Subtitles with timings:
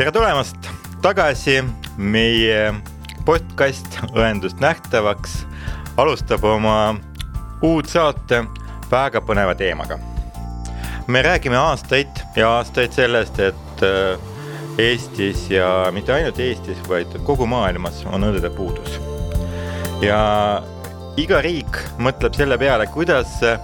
[0.00, 0.56] tere tulemast
[1.04, 1.58] tagasi,
[2.00, 2.70] meie
[3.28, 5.34] podcast Õendust nähtavaks
[6.00, 6.94] alustab oma
[7.60, 8.38] uut saate
[8.88, 9.98] väga põneva teemaga.
[11.06, 14.16] me räägime aastaid ja aastaid sellest, et äh,
[14.80, 18.96] Eestis ja mitte ainult Eestis, vaid kogu maailmas on õdede puudus.
[20.00, 20.62] ja
[21.20, 23.60] iga riik mõtleb selle peale, kuidas äh,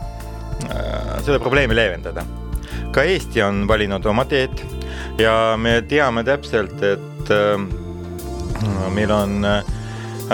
[1.25, 2.29] seda probleemi leevendada.
[2.93, 4.76] ka Eesti on valinud oma teed
[5.19, 7.59] ja me teame täpselt, et äh,
[8.95, 9.45] meil on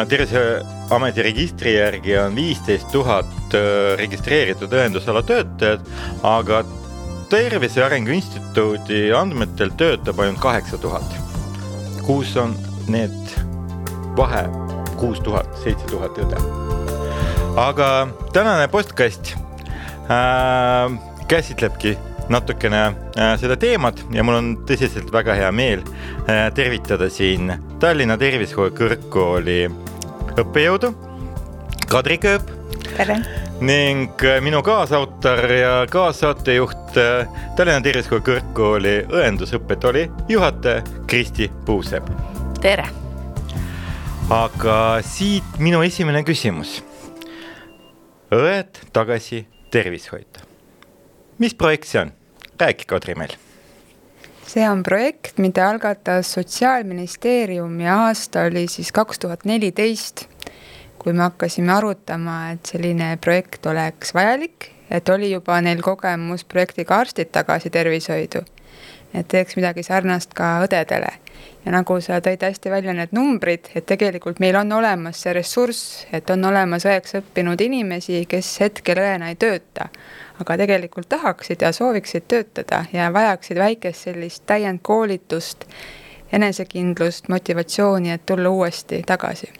[0.08, 3.56] terviseameti registri järgi on viisteist tuhat
[3.98, 5.90] registreeritud õendusala töötajat,
[6.24, 6.62] aga
[7.32, 11.14] Tervise Arengu Instituudi andmetel töötab ainult kaheksa tuhat.
[12.04, 12.52] kus on
[12.92, 13.34] need
[14.16, 14.42] vahe
[15.00, 16.40] kuus tuhat, seitse tuhat õde.
[17.56, 19.32] aga tänane postkast
[20.12, 20.92] äh,
[21.28, 21.96] käsitlebki
[22.28, 25.82] natukene äh, seda teemat ja mul on tõsiselt väga hea meel
[26.28, 29.60] äh, tervitada siin Tallinna Tervishoiu Kõrgkooli
[30.38, 30.92] õppejõudu
[31.90, 32.50] Kadri Kööp.
[32.96, 33.18] tere
[33.62, 36.96] ning äh, minu kaasautor ja kaassaatejuht
[37.56, 42.10] Tallinna Tervishoiu Kõrgkooli õendusõppetooli juhataja Kristi Puusepp.
[42.60, 42.88] tere!
[44.32, 46.80] aga siit minu esimene küsimus.
[48.32, 50.51] õed tagasi tervishoidu.
[51.42, 52.12] Mis projekt see on?
[52.60, 53.34] räägi, Kadri, meil
[54.46, 60.26] see on projekt, mida algatas Sotsiaalministeerium ja aasta oli siis kaks tuhat neliteist
[61.02, 67.00] kui me hakkasime arutama, et selline projekt oleks vajalik, et oli juba neil kogemus projektiga
[67.02, 68.44] Arstid tagasi tervishoidu,
[69.14, 71.10] et teeks midagi sarnast ka õdedele.
[71.64, 76.06] ja nagu sa tõid hästi välja need numbrid, et tegelikult meil on olemas see ressurss,
[76.12, 79.88] et on olemas õeks õppinud inimesi, kes hetkel õena ei tööta,
[80.42, 85.66] aga tegelikult tahaksid ja sooviksid töötada ja vajaksid väikest sellist täiendkoolitust,
[86.32, 89.52] enesekindlust, motivatsiooni, et tulla uuesti tagasi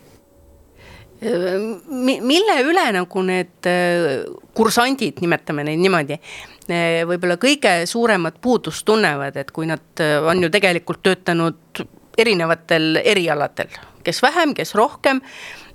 [1.23, 4.25] mille üle nagu need äh,
[4.57, 6.19] kursandid, nimetame neid niimoodi,
[6.67, 11.85] äh, võib-olla kõige suuremat puudust tunnevad, et kui nad äh, on ju tegelikult töötanud
[12.19, 13.71] erinevatel erialadel,
[14.03, 15.23] kes vähem, kes rohkem.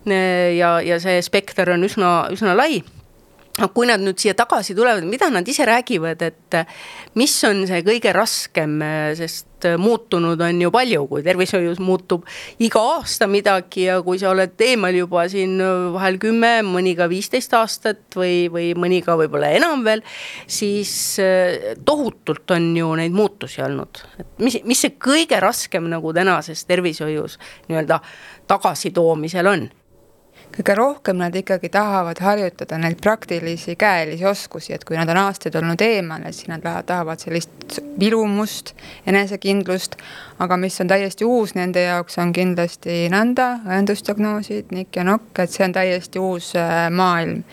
[0.07, 2.77] ja, ja see spekter on üsna, üsna lai
[3.57, 6.57] aga kui nad nüüd siia tagasi tulevad, mida nad ise räägivad, et
[7.17, 8.77] mis on see kõige raskem,
[9.17, 12.27] sest muutunud on ju palju, kui tervishoius muutub
[12.61, 15.57] iga aasta midagi ja kui sa oled eemal juba siin
[15.95, 20.05] vahel kümme, mõni ka viisteist aastat või, või mõni ka võib-olla enam veel,
[20.45, 20.91] siis
[21.85, 24.03] tohutult on ju neid muutusi olnud.
[24.21, 27.39] et mis, mis see kõige raskem nagu tänases tervishoius
[27.71, 28.01] nii-öelda
[28.47, 29.69] tagasitoomisel on?
[30.55, 35.55] Kõige rohkem nad ikkagi tahavad harjutada neid praktilisi käelisi oskusi, et kui nad on aastaid
[35.59, 38.73] olnud eemal, et siis nad tahavad sellist ilumust,
[39.05, 39.97] enesekindlust.
[40.39, 45.53] aga mis on täiesti uus nende jaoks, on kindlasti nõnda, õendusdiagnoosid, nikk ja nokk, et
[45.53, 47.43] see on täiesti uus äh, maailm.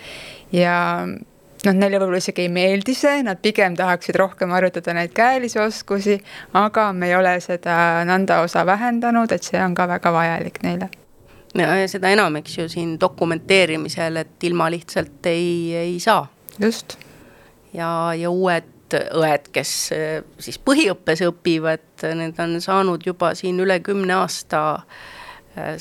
[0.53, 5.61] ja noh, neile võib-olla isegi ei meeldi see, nad pigem tahaksid rohkem harjutada neid käelisi
[5.61, 6.21] oskusi,
[6.53, 10.93] aga me ei ole seda nõnda osa vähendanud, et see on ka väga vajalik neile
[11.91, 16.27] seda enam, eks ju, siin dokumenteerimisel, et ilma lihtsalt ei, ei saa.
[16.61, 16.97] just.
[17.73, 23.81] ja, ja uued õed, kes eh, siis põhiõppes õpivad, need on saanud juba siin üle
[23.81, 24.61] kümne aasta
[25.57, 25.79] eh,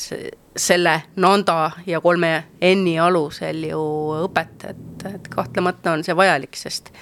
[0.56, 3.84] selle Nanda ja kolme N-i alusel ju
[4.24, 6.94] õpet, et, et kahtlemata on see vajalik, sest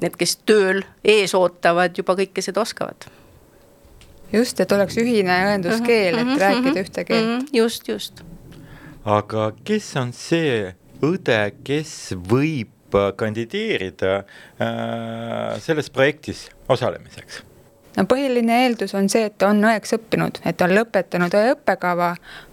[0.00, 3.08] need, kes tööl ees ootavad, juba kõike seda oskavad
[4.32, 7.38] just, et oleks ühine õenduskeel, et mm -hmm, rääkida mm -hmm, ühte keelt mm.
[7.38, 8.22] -hmm, just, just.
[9.04, 12.72] aga kes on see õde, kes võib
[13.16, 17.42] kandideerida äh, selles projektis osalemiseks?
[17.96, 22.10] no põhiline eeldus on see, et on õeks õppinud, et on lõpetanud õe õppekava,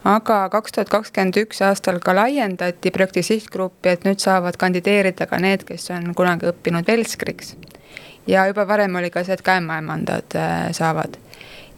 [0.08, 5.40] aga kaks tuhat kakskümmend üks aastal ka laiendati projekti sihtgruppi, et nüüd saavad kandideerida ka
[5.44, 7.56] need, kes on kunagi õppinud velskriks.
[8.28, 11.20] ja juba varem oli ka see, et ka ämmaemandad äh, saavad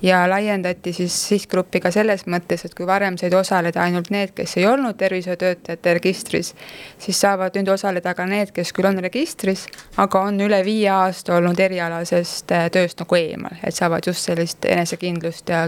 [0.01, 4.57] ja laiendati siis sihtgruppi ka selles mõttes, et kui varem said osaleda ainult need, kes
[4.57, 6.53] ei olnud tervishoiutöötajate registris,
[7.00, 9.65] siis saavad nüüd osaleda ka need, kes küll on registris,
[9.97, 14.65] aga on üle viie aasta olnud erialasest äh, tööst nagu eemal, et saavad just sellist
[14.65, 15.65] enesekindlust ja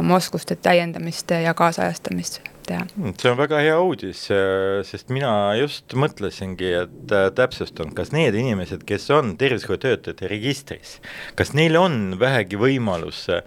[0.00, 2.86] oma oskuste täiendamist ja kaasajastamist teha.
[2.96, 8.12] Hmm, see on väga hea uudis, äh, sest mina just mõtlesingi, et äh, täpsustan, kas
[8.14, 10.96] need inimesed, kes on tervishoiutöötajate registris,
[11.38, 13.42] kas neil on vähegi võimalus äh,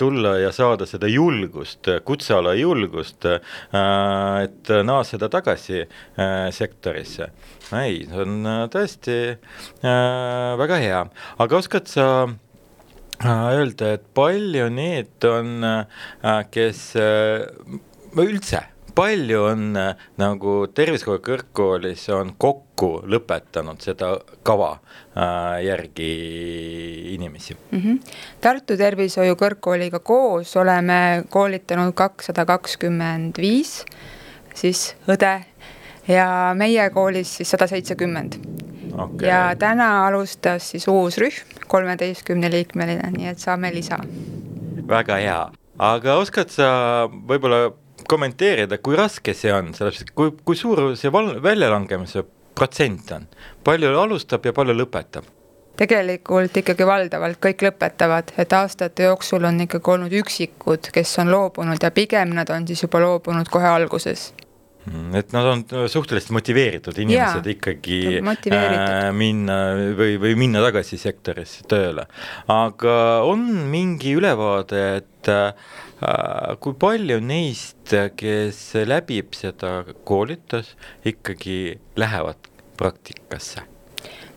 [0.00, 3.40] tulla ja saada seda julgust, kutseala julgust äh,,
[4.44, 7.30] et naaseda tagasi äh, sektorisse.
[7.76, 9.18] ei, see on äh, tõesti
[10.60, 11.02] väga hea,
[11.38, 12.06] aga oskad sa
[13.20, 15.64] öelda, et palju need on,
[16.50, 16.80] kes
[18.16, 18.64] üldse
[18.94, 24.12] palju on äh, nagu Tervishoiu Kõrgkoolis on kokku lõpetanud seda
[24.46, 26.10] kava äh, järgi
[27.14, 27.78] inimesi mm?
[27.78, 28.00] -hmm.
[28.40, 33.84] Tartu Tervishoiu Kõrgkooliga koos oleme koolitanud kakssada kakskümmend viis
[34.54, 35.40] siis õde
[36.08, 38.36] ja meie koolis siis sada seitsekümmend
[38.98, 39.28] okay..
[39.28, 43.98] ja täna alustas siis uus rühm, kolmeteistkümne liikmeline, nii et saame lisa.
[44.88, 45.40] väga hea,
[45.78, 46.70] aga oskad sa
[47.08, 47.70] võib-olla
[48.10, 52.24] kommenteerida, kui raske see on, sellepärast kui, kui suur see val-, väljalangemise
[52.58, 53.28] protsent on,
[53.64, 55.36] palju alustab ja palju lõpetab?
[55.80, 61.80] tegelikult ikkagi valdavalt kõik lõpetavad, et aastate jooksul on ikkagi olnud üksikud, kes on loobunud
[61.80, 64.26] ja pigem nad on siis juba loobunud kohe alguses
[64.84, 69.56] mm, et nad on suhteliselt motiveeritud inimesed Jaa, ikkagi äh, minna
[69.96, 72.04] või, või minna tagasi sektorisse tööle.
[72.52, 72.98] aga
[73.30, 75.52] on mingi ülevaade, et Äh,
[76.60, 82.48] kui palju neist, kes läbib seda koolitust, ikkagi lähevad
[82.80, 83.69] praktikasse?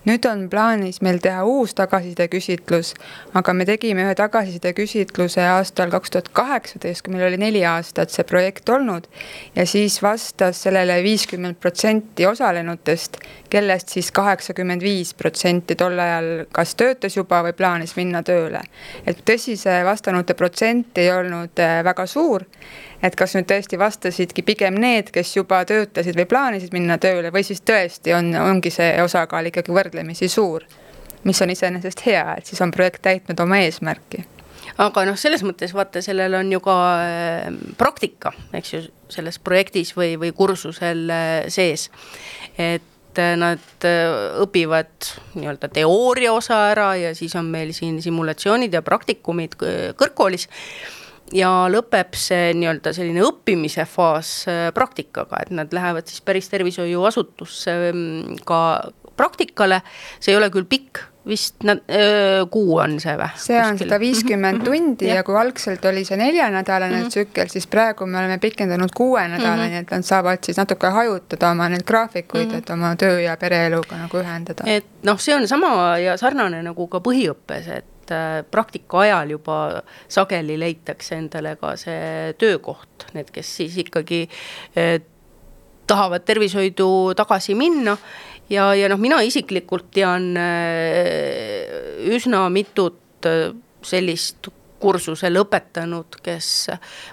[0.07, 2.94] Nüüd on plaanis meil teha uus tagasisideküsitlus,
[3.39, 8.25] aga me tegime ühe tagasisideküsitluse aastal kaks tuhat kaheksateist, kui meil oli neli aastat see
[8.27, 9.07] projekt olnud.
[9.55, 13.17] ja siis vastas sellele viiskümmend protsenti osalenutest,
[13.50, 18.61] kellest siis kaheksakümmend viis protsenti tol ajal kas töötas juba või plaanis minna tööle.
[19.06, 22.44] et tõsi, see vastanute protsent ei olnud äh, väga suur
[23.03, 27.44] et kas nüüd tõesti vastasidki pigem need, kes juba töötasid või plaanisid minna tööle või
[27.44, 30.63] siis tõesti on, ongi see osakaal ikkagi võrdlemisi suur.
[31.23, 34.25] mis on iseenesest hea, et siis on projekt täitnud oma eesmärki
[34.81, 37.45] aga noh, selles mõttes vaata, sellel on ju ka äh,
[37.77, 41.89] praktika, eks ju, selles projektis või, või kursusel äh, sees.
[42.57, 43.88] et äh, nad
[44.44, 49.57] õpivad nii-öelda teooria osa ära ja siis on meil siin simulatsioonid ja praktikumid
[49.99, 50.49] kõrgkoolis
[51.33, 57.80] ja lõpeb see nii-öelda selline õppimise faas äh, praktikaga, et nad lähevad siis päris tervishoiuasutusse
[57.89, 58.59] ähm, ka
[59.18, 59.81] praktikale,
[60.19, 63.30] see ei ole küll pikk, vist nad, öö, kuu on see või?
[63.39, 64.65] see on sada viiskümmend mhm.
[64.68, 65.21] tundi ja.
[65.21, 67.13] ja kui algselt oli see neljanädalane mm -hmm.
[67.13, 69.81] tsükkel, siis praegu me oleme pikendanud kuuenädalani mm, -hmm.
[69.81, 72.57] et nad saavad siis natuke hajutada oma neid graafikuid mm, -hmm.
[72.57, 74.63] et oma töö ja pereeluga nagu ühendada.
[74.65, 79.33] et noh, see on sama ja sarnane nagu ka põhiõppes, et et äh, praktika ajal
[79.38, 79.57] juba
[80.11, 84.25] sageli leitakse endale ka see töökoht, need, kes siis ikkagi
[84.75, 85.00] eh,
[85.88, 87.97] tahavad tervishoidu tagasi minna.
[88.51, 93.00] Ja, ja noh, mina isiklikult tean eh, üsna mitut
[93.83, 94.49] sellist
[94.83, 96.50] kursuse lõpetanud, kes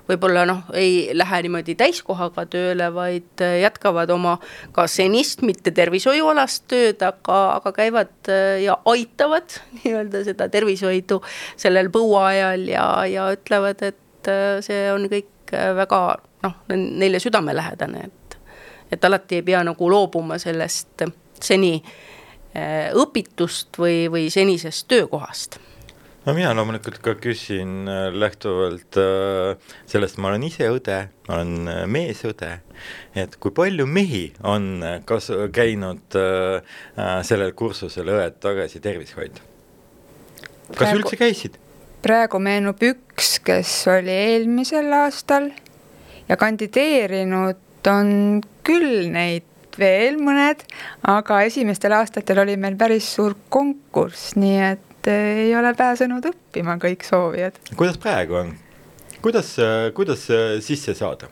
[0.08, 4.37] võib-olla noh, ei lähe niimoodi täiskohaga tööle, vaid jätkavad oma
[4.76, 8.32] ka senist mitte tervishoiualast tööd, aga, aga käivad
[8.64, 11.20] ja aitavad nii-öelda seda tervishoidu
[11.61, 14.32] sellel põuaajal ja, ja ütlevad, et
[14.67, 16.02] see on kõik väga
[16.44, 18.38] noh, neile südamelähedane, et,
[18.93, 21.06] et alati ei pea nagu loobuma sellest
[21.40, 21.76] seni
[23.00, 25.61] õpitust või, või senisest töökohast
[26.31, 31.71] no mina loomulikult ka küsin äh, lähtuvalt äh, sellest, ma olen ise õde, ma olen
[31.73, 32.50] äh, meesõde,
[33.19, 36.15] et kui palju mehi on kas-, käinud
[37.27, 39.43] sellel kursusel Õed tagasi tervishoidu?
[40.70, 41.58] kas praegu, üldse käisid?
[42.05, 45.51] praegu meenub üks, kes oli eelmisel aastal
[46.31, 48.13] ja kandideerinud on
[48.67, 49.49] küll neid
[49.81, 50.63] veel mõned,
[51.10, 57.05] aga esimestel aastatel oli meil päris suur konkurss, nii et ei ole pääsenud õppima kõik
[57.06, 57.60] soovijad.
[57.76, 58.55] kuidas praegu on,
[59.22, 59.56] kuidas,
[59.94, 60.26] kuidas
[60.64, 61.31] sisse saada?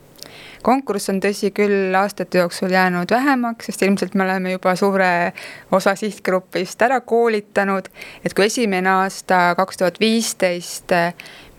[0.62, 5.32] konkurss on tõsi küll aastate jooksul jäänud vähemaks, sest ilmselt me oleme juba suure
[5.72, 7.88] osa sihtgrupist ära koolitanud.
[8.24, 10.94] et kui esimene aasta, kaks tuhat viisteist,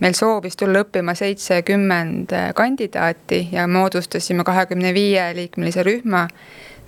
[0.00, 6.28] meil soovis tulla õppima seitsekümmend kandidaati ja moodustasime kahekümne viie liikmelise rühma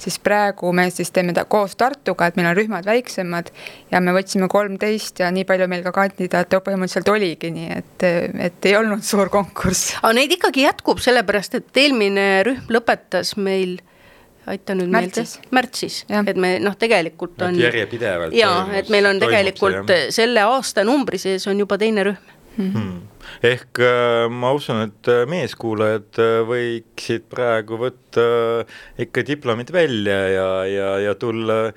[0.03, 3.53] siis praegu me siis teeme ta koos Tartuga, et meil on rühmad väiksemad
[3.93, 8.09] ja me võtsime kolmteist ja nii palju meil ka kandidaate põhimõtteliselt oligi, nii et,
[8.49, 9.97] et ei olnud suur konkurss.
[10.03, 13.79] aga neid ikkagi jätkub, sellepärast et eelmine rühm lõpetas meil
[14.51, 15.23] aita nüüd meelde,
[15.55, 17.59] märtsis, et me noh, tegelikult on.
[17.63, 18.35] järjepidevalt.
[18.35, 22.73] jaa, et meil on tegelikult see, selle aastanumbri sees on juba teine rühm mm.
[22.73, 23.01] -hmm.
[23.43, 28.25] Ehk äh, ma usun, et äh, meeskuulajad äh, võiksid praegu võtta
[29.03, 31.73] ikka diplomid välja ja, ja, ja tulla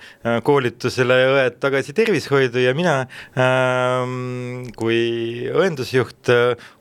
[0.45, 2.60] koolitusele õed tagasi tervishoidu.
[2.62, 2.95] Ja mina
[3.39, 6.29] ähm, kui õendusjuht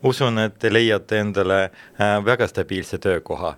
[0.04, 1.60] usun, et te leiate endale
[2.26, 3.54] väga stabiilse töökoha,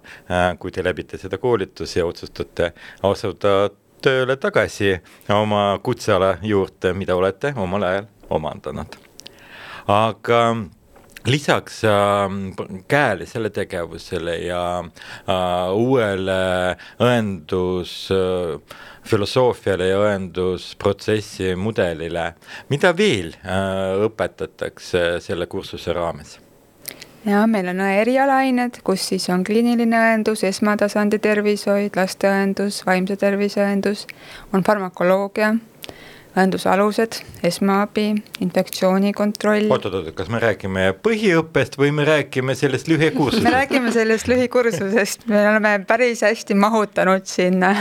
[0.61, 2.71] kui te läbite seda koolitust ja otsustate
[3.09, 3.57] asuda
[4.05, 4.95] tööle tagasi
[5.33, 9.01] oma kutseala juurde, mida olete omal ajal omandanud.
[9.87, 10.41] Aga
[11.27, 11.91] lisaks äh,
[12.89, 14.85] käelisele tegevusele ja äh,
[15.75, 22.35] uuele õendusfilosoofiale äh, ja õendusprotsessi mudelile,
[22.69, 26.39] mida veel äh, õpetatakse selle kursuse raames?
[27.27, 34.07] ja meil on erialaained, kus siis on kliiniline õendus, esmatasandi tervishoid, lasteõendus, vaimse tervise õendus,
[34.55, 35.57] on farmakoloogia
[36.37, 38.11] õenduse alused, esmaabi,
[38.45, 39.71] infektsioonikontroll.
[39.73, 43.47] oot-oot-oot, kas me räägime põhiõppest või me räägime sellest lühikursusest?
[43.47, 47.73] me räägime sellest lühikursusest, me oleme päris hästi mahutanud sinna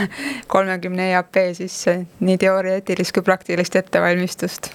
[0.51, 4.71] kolmekümne EAP sisse nii teoreetilist kui praktilist ettevalmistust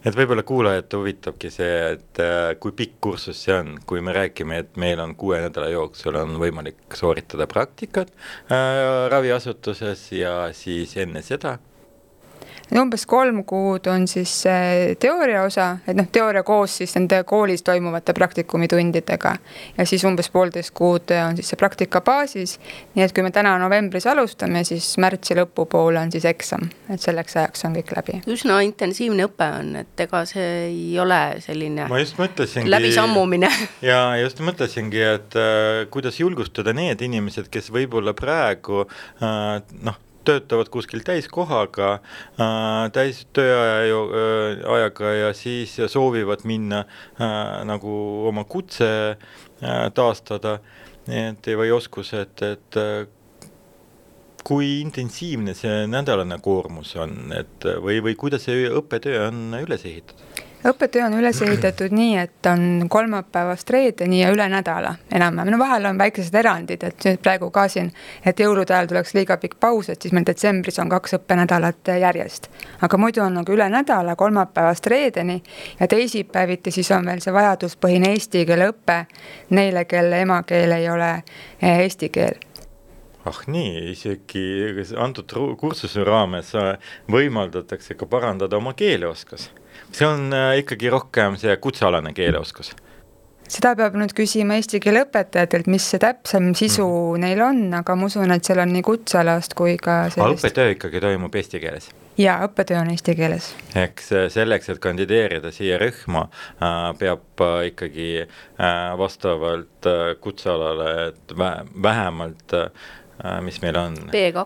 [0.00, 4.62] et võib-olla kuulajat huvitabki see, et äh, kui pikk kursus see on, kui me räägime,
[4.64, 8.12] et meil on kuue nädala jooksul on võimalik sooritada praktikat
[8.48, 11.58] äh, raviasutuses ja siis enne seda
[12.78, 17.64] umbes kolm kuud on siis see teooria osa, et noh, teooria koos siis nende koolis
[17.66, 19.34] toimuvate praktikumitundidega.
[19.78, 22.58] ja siis umbes poolteist kuud on siis see praktika baasis.
[22.94, 27.36] nii et kui me täna novembris alustame, siis märtsi lõpupoole on siis eksam, et selleks
[27.36, 28.20] ajaks on kõik läbi.
[28.30, 31.88] üsna intensiivne õpe on, et ega see ei ole selline.
[31.90, 32.70] ma just mõtlesingi.
[32.70, 33.50] läbisammumine
[33.90, 40.70] ja just mõtlesingi, et äh, kuidas julgustada need inimesed, kes võib-olla praegu äh, noh töötavad
[40.72, 47.94] kuskil täiskohaga äh,, täis tööaja äh, ajaga ja siis soovivad minna äh, nagu
[48.30, 49.16] oma kutse
[49.94, 50.54] taastada,
[51.04, 52.78] et või oskused, et
[54.46, 60.29] kui intensiivne see nädalane koormus on, et või, või kuidas see õppetöö on üles ehitatud?
[60.68, 65.86] Õppetöö on üles ehitatud nii, et on kolmapäevast reedeni ja üle nädala enam-vähem, no vahel
[65.88, 67.92] on väikesed erandid, et praegu ka siin,
[68.26, 72.50] et jõulude ajal tuleks liiga pikk paus, et siis meil detsembris on kaks õppenädalat järjest.
[72.80, 75.42] aga muidu on nagu üle nädala, kolmapäevast reedeni
[75.80, 79.04] ja teisipäeviti siis on veel see vajaduspõhine eesti keele õpe
[79.50, 81.10] neile, kelle emakeel ei ole
[81.62, 82.36] eh, eesti keel.
[83.24, 84.44] Ah nii, isegi
[84.96, 86.76] antud kursuse raames äh,
[87.12, 89.50] võimaldatakse ka parandada oma keeleoskus
[89.92, 92.74] see on äh, ikkagi rohkem see kutsealane keeleoskus
[93.50, 97.24] seda peab nüüd küsima eesti keele õpetajatelt, mis see täpsem sisu mm.
[97.24, 100.44] neil on, aga ma usun, et seal on nii kutsealast kui ka sellist.
[100.44, 101.90] õppetöö ikkagi toimub eesti keeles?
[102.20, 103.50] jaa, õppetöö on eesti keeles.
[103.78, 106.28] eks äh, selleks, et kandideerida siia rühma,
[106.60, 108.26] äh, peab ikkagi
[109.00, 109.86] vastavalt
[110.20, 111.32] kutsealale, et
[111.82, 112.52] vähemalt,
[113.44, 113.96] mis meil on.
[114.12, 114.44] B2.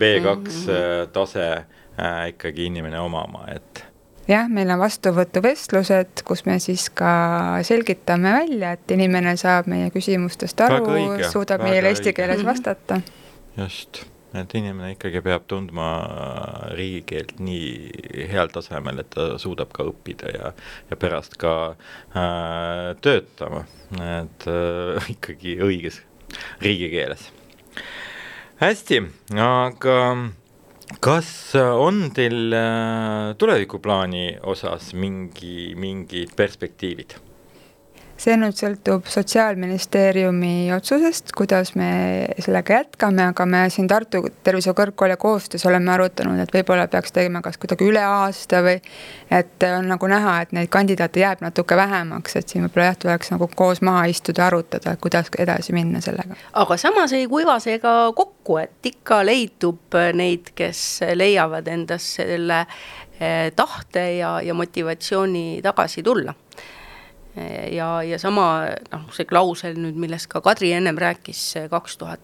[0.00, 1.08] B2 mm -hmm.
[1.12, 1.48] tase
[2.28, 3.84] ikkagi inimene omama, et
[4.28, 7.12] jah, meil on vastuvõtuvestlused, kus me siis ka
[7.66, 10.98] selgitame välja, et inimene saab meie küsimustest aru,
[11.30, 12.50] suudab meile eesti keeles mhm.
[12.50, 13.00] vastata.
[13.56, 14.02] just,
[14.34, 15.90] et inimene ikkagi peab tundma
[16.76, 20.52] riigikeelt nii heal tasemel, et ta suudab ka õppida ja,
[20.90, 23.64] ja pärast ka äh, töötama,
[23.94, 26.02] et äh, ikkagi õiges
[26.64, 27.30] riigikeeles.
[28.60, 29.04] hästi,
[29.38, 29.96] aga
[31.00, 37.16] kas äh, on teil äh, tulevikuplaani osas mingi, mingid perspektiivid?
[38.26, 41.88] See nüüd sõltub Sotsiaalministeeriumi otsusest, kuidas me
[42.42, 47.42] sellega jätkame, aga me siin Tartu Tervishoiu Kõrgkooli koostöös oleme arutanud, et võib-olla peaks tegema
[47.44, 48.80] kas kuidagi üle aasta või
[49.30, 53.30] et on nagu näha, et neid kandidaate jääb natuke vähemaks, et siin võib-olla jah, tuleks
[53.34, 56.38] nagu koos maha istuda arutada, kuidas edasi minna sellega.
[56.52, 60.82] aga samas ei kuiva see ka kokku, et ikka leidub neid, kes
[61.14, 62.64] leiavad endas selle
[63.20, 66.34] eh, tahte ja, ja motivatsiooni tagasi tulla
[67.72, 68.46] ja, ja sama
[68.92, 72.22] noh, see klausel nüüd, millest ka Kadri ennem rääkis, kaks tuhat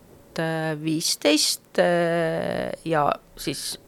[0.82, 3.78] viisteist äh, ja siis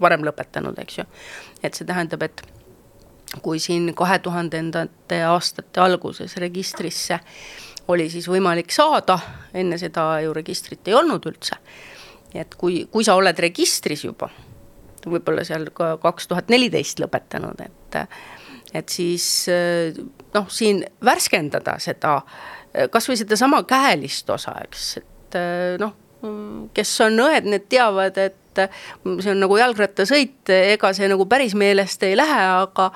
[0.00, 1.04] varem lõpetanud, eks ju.
[1.62, 2.42] et see tähendab, et
[3.42, 7.20] kui siin kahe tuhandendate aastate alguses registrisse
[7.90, 9.18] oli siis võimalik saada,
[9.54, 11.58] enne seda ju registrit ei olnud üldse.
[12.34, 14.30] et kui, kui sa oled registris juba,
[15.06, 18.00] võib-olla seal ka kaks tuhat neliteist lõpetanud, et
[18.74, 19.24] et siis
[20.34, 22.20] noh, siin värskendada seda,
[22.92, 25.38] kasvõi sedasama käelist osa, eks, et
[25.82, 25.96] noh,
[26.76, 32.02] kes on õed, need teavad, et see on nagu jalgrattasõit, ega see nagu päris meelest
[32.06, 32.90] ei lähe, aga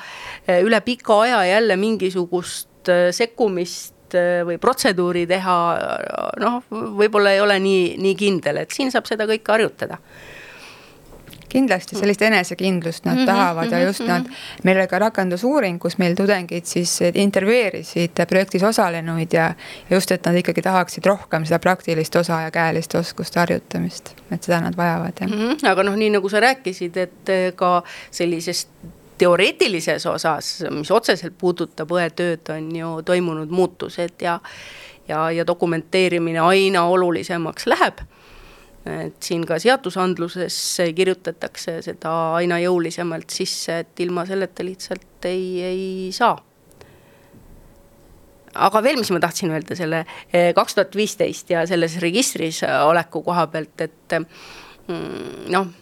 [0.60, 4.14] üle pika aja jälle mingisugust sekkumist
[4.46, 5.56] või protseduuri teha,
[6.42, 9.98] noh, võib-olla ei ole nii, nii kindel, et siin saab seda kõike harjutada
[11.54, 14.10] kindlasti sellist enesekindlust nad mm -hmm, tahavad ja mhm, just mm -hmm.
[14.10, 14.26] nad,
[14.64, 19.54] meil oli ka rakendusuuring, kus meil tudengid siis intervjueerisid projektis osalenuid ja,
[19.90, 24.42] ja just, et nad ikkagi tahaksid rohkem seda praktilist osa ja käelist oskuste harjutamist, et
[24.42, 25.38] seda nad vajavad, jah mm.
[25.38, 28.68] -hmm, aga noh, nii nagu sa rääkisid, et ka sellisest
[29.18, 34.40] teoreetilises osas, mis otseselt puudutab õetööd, on ju toimunud muutused ja
[35.08, 37.98] ja, ja dokumenteerimine aina olulisemaks läheb.
[38.84, 40.56] Et siin ka seadusandluses
[40.96, 46.36] kirjutatakse seda aina jõulisemalt sisse, et ilma selleta lihtsalt ei, ei saa.
[48.54, 53.24] Aga veel, mis ma tahtsin öelda selle eh, kaks tuhat viisteist ja selles registris oleku
[53.24, 55.72] koha pealt, et mm, noh,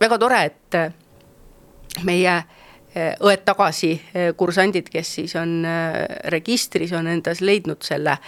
[0.00, 5.62] väga tore, et meie eh, õed tagasi eh, kursandid, kes siis on
[6.34, 8.18] registris, on endas leidnud selle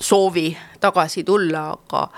[0.00, 0.48] soovi
[0.80, 2.08] tagasi tulla, aga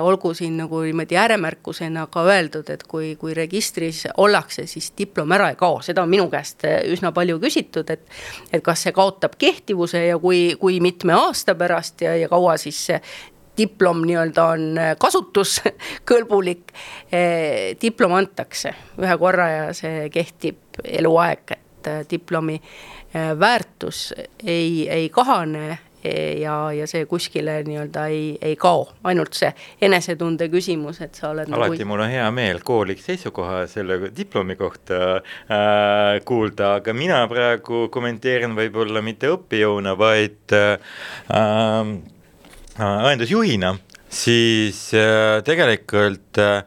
[0.00, 5.50] olgu siin nagu niimoodi ääremärkusena ka öeldud, et kui, kui registris ollakse, siis diplom ära
[5.52, 8.04] ei kao, seda on minu käest äh, üsna palju küsitud, et.
[8.52, 12.78] et kas see kaotab kehtivuse ja kui, kui mitme aasta pärast ja, ja kaua siis
[12.90, 13.00] see
[13.56, 16.74] diplom nii-öelda on äh, kasutuskõlbulik
[17.84, 22.58] diplom antakse ühe korra ja see kehtib eluaeg, et diplomi
[23.38, 24.10] väärtus
[24.44, 25.78] ei, ei kahane
[26.40, 29.50] ja, ja see kuskile nii-öelda ei, ei kao, ainult see
[29.86, 31.88] enesetunde küsimus, et sa oled alati nagu...
[31.92, 38.56] mul on hea meel koolik seisukoha selle diplomi kohta äh, kuulda, aga mina praegu kommenteerin
[38.58, 40.76] võib-olla mitte õppejõuna, vaid äh,
[41.36, 41.94] äh,
[42.80, 43.76] õendusjuhina,
[44.08, 46.60] siis äh, tegelikult äh,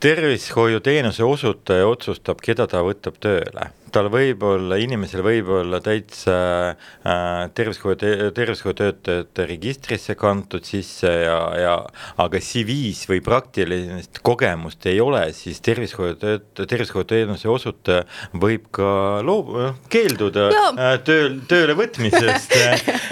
[0.00, 6.36] tervishoiuteenuse osutaja otsustab, keda ta võtab tööle tal võib olla, inimesel võib olla täitsa
[6.72, 7.96] äh, tervishoiu,
[8.34, 11.74] tervishoiutöötajate registrisse kantud sisse ja, ja
[12.22, 18.04] aga CV-s või praktilist kogemust ei ole, siis tervishoiutöötaja, tervishoiuteenuse osutaja
[18.36, 19.54] võib ka loob-,
[19.92, 22.56] keelduda äh, tööl, tööle võtmisest.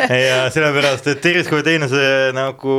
[0.04, 2.74] Ja sellepärast, et tervishoiuteenuse nagu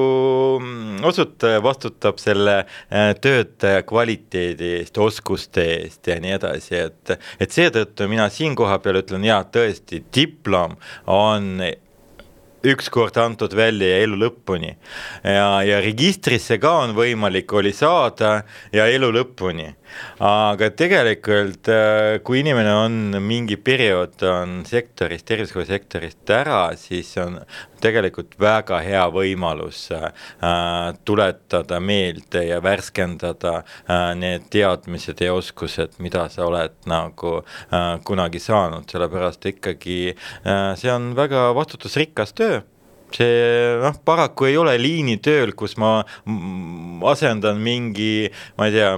[0.60, 7.56] mm, osutaja vastutab selle äh, töötaja kvaliteedi eest, oskuste eest ja nii edasi, et, et
[7.56, 10.76] seetõttu seetõttu mina siin kohapeal ütlen jaa, tõesti, diplom
[11.08, 11.62] on
[12.66, 14.76] ükskord antud välja elu lõpuni.
[15.24, 19.76] ja, ja registrisse ka on võimalik oli saada ja elu lõpuni.
[20.24, 27.40] Aga tegelikult, äh, kui inimene on mingi periood on sektorist, tervishoiusektorist ära, siis on
[27.82, 30.10] tegelikult väga hea võimalus äh,
[31.06, 38.42] tuletada meelde ja värskendada äh, need teadmised ja oskused, mida sa oled nagu äh, kunagi
[38.44, 42.64] saanud, sellepärast ikkagi äh, see on väga vastutusrikas töö
[43.14, 46.00] see noh, paraku ei ole liinitööl, kus ma
[47.12, 48.96] asendan mingi, ma ei tea,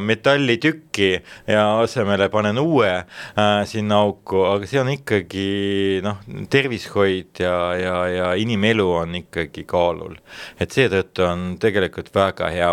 [0.98, 7.76] metallitükki ja asemele panen uue äh, sinna auku, aga see on ikkagi noh, tervishoid ja,
[7.78, 10.18] ja, ja inimelu on ikkagi kaalul.
[10.60, 12.72] et seetõttu on tegelikult väga hea,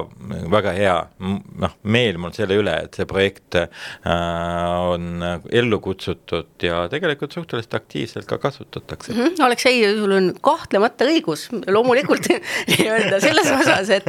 [0.51, 3.69] väga hea noh, meel mul selle üle, et see projekt äh,
[4.05, 9.21] on ellu kutsutud ja tegelikult suhteliselt aktiivselt ka kasutatakse mm.
[9.21, 9.45] -hmm.
[9.45, 12.29] Aleksei, sul on kahtlemata õigus loomulikult
[12.71, 14.09] nii-öelda selles osas, et,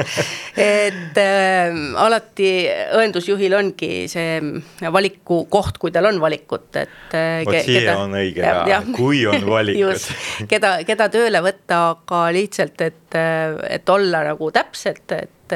[0.58, 2.52] et äh, alati
[2.96, 4.40] õendusjuhil ongi see
[4.94, 7.44] valikukoht, kui tal on valikut, et äh,.
[7.48, 13.22] vot siia on õige ja, kui on valikud keda, keda tööle võtta, aga lihtsalt, et,
[13.70, 15.56] et olla nagu täpselt, et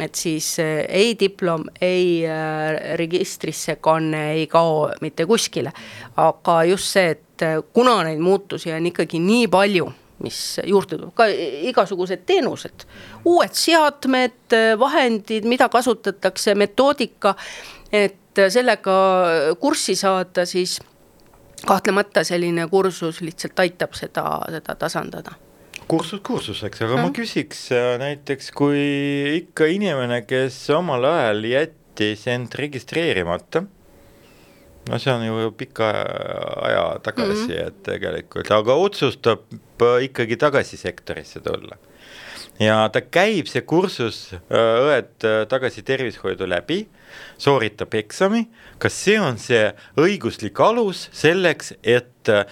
[0.00, 5.72] et siis äh, ei diplom, ei äh, registrisse kanne ei kao mitte kuskile.
[6.16, 9.88] aga just see, et äh, kuna neid muutusi on ikkagi nii palju
[10.22, 11.26] mis juurde tuleb, ka
[11.70, 12.86] igasugused teenused,
[13.28, 17.34] uued seadmed, vahendid, mida kasutatakse, metoodika,
[17.92, 18.96] et sellega
[19.60, 20.78] kurssi saada, siis
[21.66, 25.36] kahtlemata selline kursus lihtsalt aitab seda, seda tasandada.
[25.88, 27.04] Kursus kursuseks, aga mm.
[27.04, 28.80] ma küsiks äh, näiteks, kui
[29.42, 33.64] ikka inimene, kes omal ajal jättis end registreerimata
[34.88, 35.90] no see on ju pika
[36.62, 37.66] aja tagasi mm, -hmm.
[37.66, 39.38] et tegelikult, aga otsustab
[40.02, 41.76] ikkagi tagasi sektorisse tulla.
[42.60, 46.84] Ja ta käib, see kursus õed tagasi tervishoidu läbi,
[47.40, 48.46] sooritab eksami,
[48.80, 49.66] kas see on see
[50.00, 52.44] õiguslik alus selleks, et äh,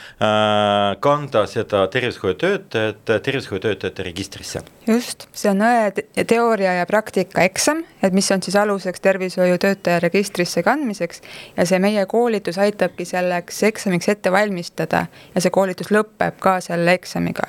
[1.01, 4.63] kanda seda tervishoiutöötajat tervishoiutöötajate registrisse?
[4.87, 10.65] just, see on õe teooria ja praktika eksam, et mis on siis aluseks tervishoiutöötaja registrisse
[10.67, 11.23] kandmiseks
[11.57, 16.99] ja see meie koolitus aitabki selleks eksamiks ette valmistada ja see koolitus lõpeb ka selle
[16.99, 17.49] eksamiga.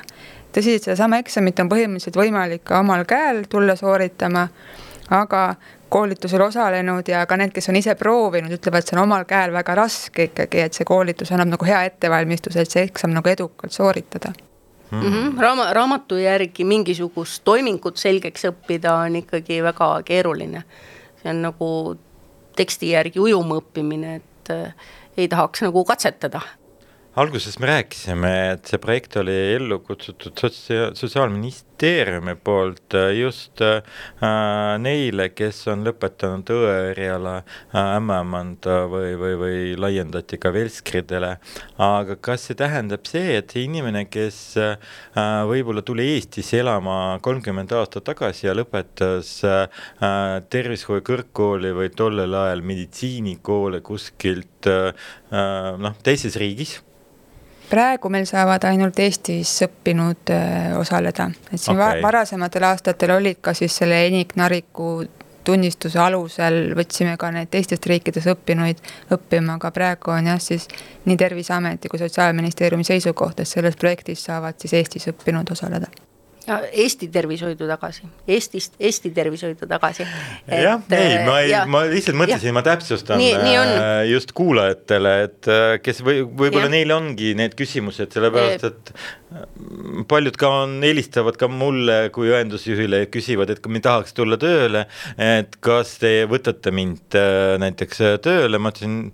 [0.56, 4.48] Tõsi, et sedasama eksamit on põhimõtteliselt võimalik ka omal käel tulla sooritama,
[5.12, 5.56] aga
[5.92, 9.76] koolitusel osalenud ja ka need, kes on ise proovinud, ütlevad, see on omal käel väga
[9.76, 14.32] raske ikkagi, et see koolitus annab nagu hea ettevalmistuse, et see eksam nagu edukalt sooritada
[14.92, 15.42] mm -hmm.
[15.42, 20.64] Raama, raamatu järgi mingisugust toimingut selgeks õppida on ikkagi väga keeruline.
[21.24, 21.98] see on nagu
[22.56, 24.76] teksti järgi ujuma õppimine, et
[25.18, 26.42] ei tahaks nagu katsetada
[27.20, 33.82] alguses me rääkisime, et see projekt oli ellu kutsutud sotsia-, sotsiaalministeeriumi poolt äh, just äh,
[34.80, 41.34] neile, kes on lõpetanud õeeriala äh, ämmaemanda või, või, või laiendati ka velskridele.
[41.84, 44.94] aga kas see tähendab see, et see inimene, kes äh,
[45.50, 49.84] võib-olla tuli Eestisse elama kolmkümmend aastat tagasi ja lõpetas äh,
[50.48, 54.96] tervishoiu kõrgkooli või tollel ajal meditsiinikoole kuskilt äh,
[55.36, 56.78] äh noh, teises riigis
[57.72, 62.02] praegu meil saavad ainult Eestis õppinud äh, osaleda, et siin okay.
[62.04, 65.00] varasematel aastatel olid ka siis selle enik nariku
[65.48, 68.84] tunnistuse alusel võtsime ka neid teistest riikidest õppinuid
[69.16, 70.68] õppima, aga praegu on jah, siis
[71.08, 75.90] nii Terviseameti kui Sotsiaalministeeriumi seisukoht, et selles projektis saavad siis Eestis õppinud osaleda
[76.50, 80.06] Eesti tervishoidu tagasi, Eestist Eesti tervishoidu tagasi.
[80.50, 83.74] jah, ei, ma ei, ma lihtsalt mõtlesin, ma täpsustan nii, nii on.
[83.76, 89.44] Äh, just kuulajatele, et äh, kes või, võib-olla neil ongi need küsimused, sellepärast et äh,
[90.10, 94.40] paljud ka on, helistavad ka mulle kui õendusjuhile ja küsivad, et kui me tahaks tulla
[94.42, 94.88] tööle,
[95.22, 97.22] et kas te võtate mind
[97.62, 99.12] näiteks tööle, ma ütlesin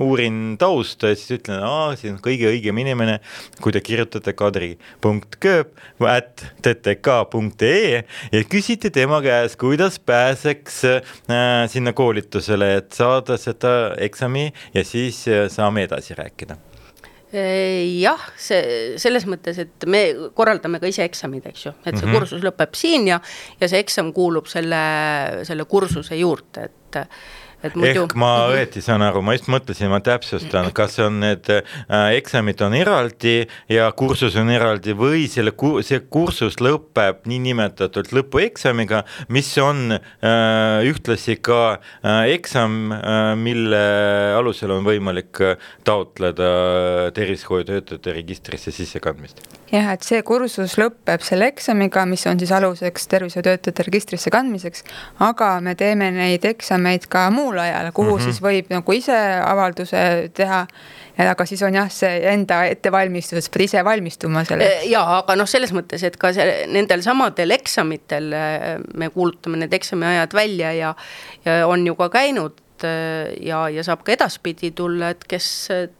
[0.00, 3.18] uurin tausta ja siis ütlen, aa, see on kõige õigem inimene,
[3.62, 8.02] kui te kirjutate kadri.kööp at ttk.ee
[8.32, 15.24] ja küsite tema käest, kuidas pääseks äh, sinna koolitusele, et saada seda eksami ja siis
[15.28, 16.58] äh, saame edasi rääkida
[17.34, 20.04] jah, see selles mõttes, et me
[20.36, 22.18] korraldame ka ise eksamid, eks ju, et see mm -hmm.
[22.18, 23.20] kursus lõpeb siin ja,
[23.60, 24.82] ja see eksam kuulub selle,
[25.42, 27.00] selle kursuse juurde, et
[27.72, 28.04] Muidu...
[28.04, 28.54] ehk ma mhm.
[28.54, 31.62] õieti saan aru, ma just mõtlesin, ma täpsustan, kas on need äh,
[32.18, 33.36] eksamid on eraldi
[33.72, 35.54] ja kursus on eraldi või selle
[35.86, 43.84] see kursus lõpeb niinimetatult lõpueksamiga, mis on äh, ühtlasi ka äh, eksam äh,, mille
[44.36, 46.52] alusel on võimalik äh, taotleda
[47.16, 49.40] tervishoiutöötajate registrisse sissekandmist?
[49.72, 54.84] Jah, et see kursus lõpeb selle eksamiga, mis on siis aluseks tervishoiutöötajate registrisse kandmiseks,
[55.24, 58.24] aga me teeme neid eksameid ka muul ajal, kuhu mm -hmm.
[58.24, 60.66] siis võib nagu ise avalduse teha.
[61.14, 64.86] aga siis on jah, see enda ettevalmistus, pead ise valmistuma selleks.
[64.90, 68.34] ja, aga noh, selles mõttes, et ka see, nendel samadel eksamitel
[68.94, 70.94] me kuulutame need eksamiajad välja ja,
[71.44, 75.46] ja on ju ka käinud Äh, ja, ja saab ka edaspidi tulla, et kes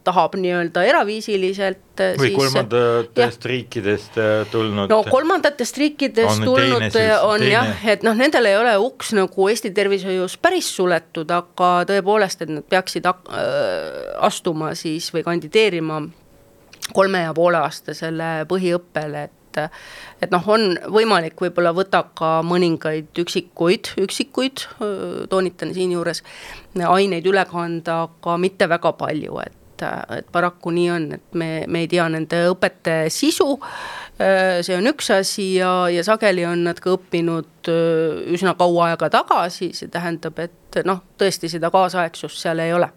[0.03, 2.01] tahab nii-öelda eraviisiliselt.
[2.03, 4.91] Äh, või siis, kolmandatest riikidest äh, tulnud.
[4.91, 7.53] no kolmandatest riikidest on tulnud teine, on teine.
[7.53, 12.51] jah, et noh, nendel ei ole uks nagu Eesti tervishoius päris suletud, aga tõepoolest, et
[12.57, 16.01] nad peaksid astuma siis või kandideerima
[16.93, 23.19] kolme ja poole aastasele põhiõppele, et et et noh, on võimalik võib-olla võtab ka mõningaid
[23.25, 24.65] üksikuid, üksikuid,
[25.29, 26.23] toonitan siinjuures,
[26.87, 29.85] aineid üle kanda, aga mitte väga palju, et,
[30.17, 33.57] et paraku nii on, et me, me ei tea nende õpete sisu,
[34.17, 37.71] see on üks asi ja, ja sageli on nad ka õppinud
[38.35, 42.91] üsna kaua aega tagasi, see tähendab, et noh, tõesti seda kaasaegsust seal ei ole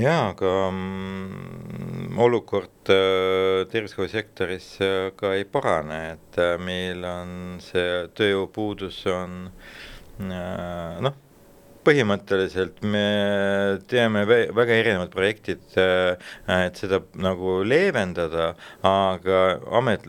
[0.00, 8.06] jaa, aga mm, olukord äh, tervishoiusektoris äh, ka ei parane, et äh, meil on see
[8.16, 9.50] tööjõupuudus on
[10.22, 11.14] noh,
[11.82, 13.06] põhimõtteliselt me
[13.90, 18.52] teeme väga erinevad projektid, et seda nagu leevendada,
[18.86, 19.40] aga
[19.80, 20.06] amet,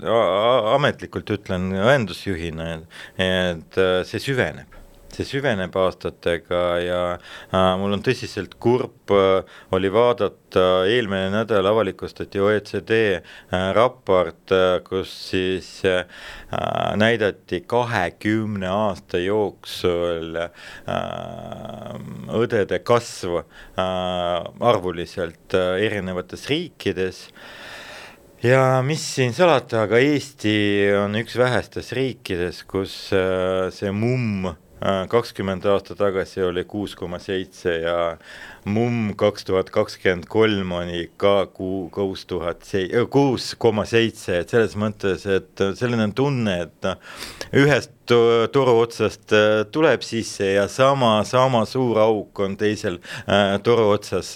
[0.76, 2.70] ametlikult ütlen õendusjuhina,
[3.18, 4.83] et see süveneb
[5.18, 9.44] see süveneb aastatega ja äh, mul on tõsiselt kurb äh,
[9.76, 16.06] oli vaadata, eelmine nädal avalikustati OECD äh, raport äh,, kus siis äh,
[17.00, 20.50] näidati kahekümne aasta jooksul äh,
[22.44, 23.84] õdede kasv äh,
[24.74, 27.28] arvuliselt äh, erinevates riikides.
[28.44, 30.58] Ja mis siin salata, aga Eesti
[31.00, 34.63] on üks vähestes riikides, kus äh, see mumm Äh,
[35.10, 37.98] kakskümmend aastat tagasi oli kuus koma seitse ja
[38.66, 44.40] mumm kaks tuhat kakskümmend kolm oli ka kuu, kuus tuhat sei-, äh, kuus koma seitse,
[44.42, 47.20] et selles mõttes, et selline tunne, et noh,
[47.64, 53.90] ühest toru otsast äh, tuleb sisse ja sama, sama suur auk on teisel äh, toru
[53.94, 54.34] otsas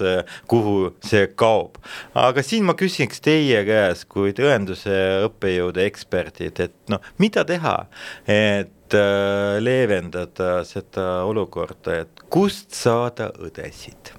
[0.47, 1.79] kuhu see kaob.
[2.15, 4.95] aga siin ma küsiks teie käest kui tõenduse
[5.27, 7.77] õppejõude eksperdid, et noh, mida teha,
[8.27, 14.13] et et äh, leevendada seda olukorda, et kust saada õdesid?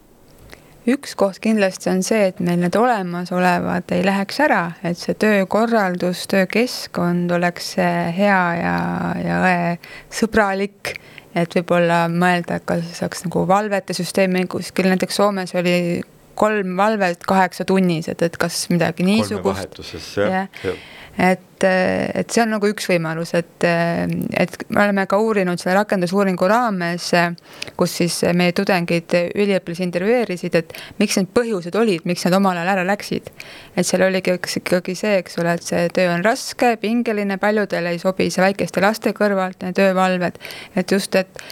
[0.89, 6.23] üks koht kindlasti on see, et meil need olemasolevad ei läheks ära, et see töökorraldus,
[6.33, 8.77] töökeskkond oleks hea ja,
[9.21, 10.95] ja õesõbralik
[11.37, 16.01] et võib-olla mõelda, et kas saaks nagu valvete süsteemi kuskil, näiteks Soomes oli
[16.39, 20.17] kolm valvet kaheksa tunnis, et, et kas midagi niisugust.
[20.17, 20.49] jah,
[21.19, 25.77] et et, et see on nagu üks võimalus, et, et me oleme ka uurinud selle
[25.81, 27.11] rakendusuuringu raames,
[27.79, 32.75] kus siis meie tudengid üliõpilasi intervjueerisid, et miks need põhjused olid, miks nad omal ajal
[32.77, 33.31] ära läksid.
[33.77, 37.94] et seal oligi üks ikkagi see, eks ole, et see töö on raske, pingeline, paljudele
[37.94, 40.38] ei sobi see väikeste laste kõrvalt, need öövalved.
[40.77, 41.42] et just, et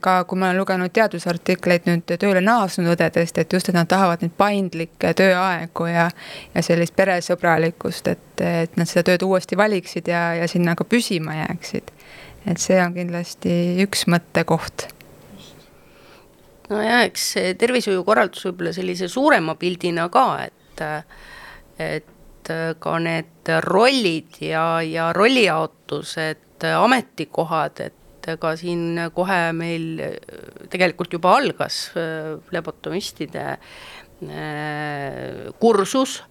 [0.00, 4.22] ka kui ma olen lugenud teadusartikleid nüüd tööle naasnud õdedest, et just, et nad tahavad
[4.22, 6.08] neid paindlikke tööaegu ja,
[6.54, 10.84] ja sellist peresõbralikkust, et, et nad seda tööd uuesti uuesti valiksid ja, ja sinna ka
[10.84, 11.90] püsima jääksid.
[12.46, 14.88] et see on kindlasti üks mõttekoht.
[16.68, 20.82] No ja eks tervishoiukorraldus võib-olla sellise suurema pildina ka, et,
[21.78, 30.02] et ka need rollid ja, ja rollijaotused, ametikohad, et ka siin kohe meil
[30.68, 31.90] tegelikult juba algas
[32.48, 33.58] flebotomistide äh,
[35.60, 36.22] kursus.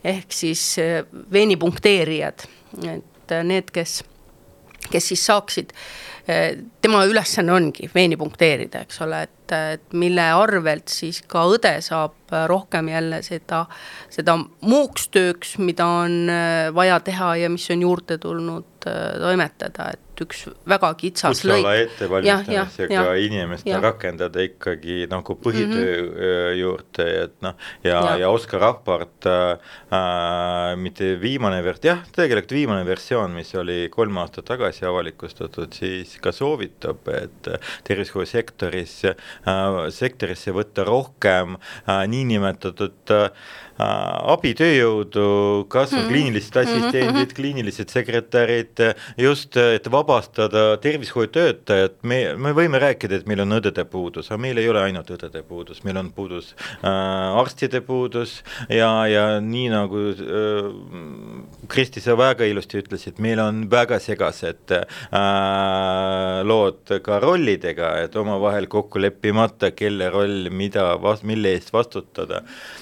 [0.00, 0.78] Ehk siis
[1.32, 2.46] veenipunkteerijad
[2.78, 4.00] et need, kes,
[4.90, 5.74] kes siis saaksid,
[6.82, 12.34] tema ülesanne ongi veeni punkteerida, eks ole, et, et mille arvelt siis ka õde saab
[12.50, 13.64] rohkem jälle seda,
[14.12, 16.30] seda muuks tööks, mida on
[16.76, 21.66] vaja teha ja mis on juurde tulnud toimetada, et et üks väga kitsas lõik.
[21.86, 26.58] ettevalmistamisega inimest rakendada ikkagi nagu põhitöö mm -hmm.
[26.60, 27.54] juurde, et noh,
[27.84, 29.58] ja, ja, ja Oskar Rapart äh,,
[29.92, 36.18] äh mitte viimane vers-, jah, tegelikult viimane versioon, mis oli kolm aastat tagasi avalikustatud, siis
[36.20, 37.48] ka soovitab, et
[37.84, 39.16] tervishoiusektoris äh,,
[39.90, 43.30] sektorisse võtta rohkem äh, niinimetatud Äh,
[44.34, 46.08] abitööjõudu, kas või -hmm.
[46.08, 47.34] kliinilised mhm, assistendid -hmm.
[47.36, 48.82] kliinilised sekretärid,
[49.18, 54.58] just, et vabastada tervishoiutöötajad, me, me võime rääkida, et meil on õdede puudus, aga meil
[54.58, 59.96] ei ole ainult õdede puudus, meil on puudus äh, arstide puudus ja, ja nii nagu
[60.10, 60.70] äh,
[61.68, 68.66] Kristi, sa väga ilusti ütlesid, meil on väga segased äh, lood ka rollidega, et omavahel
[68.66, 72.40] kokku leppimata, kelle roll, mida, mille eest vastutada.
[72.40, 72.79] et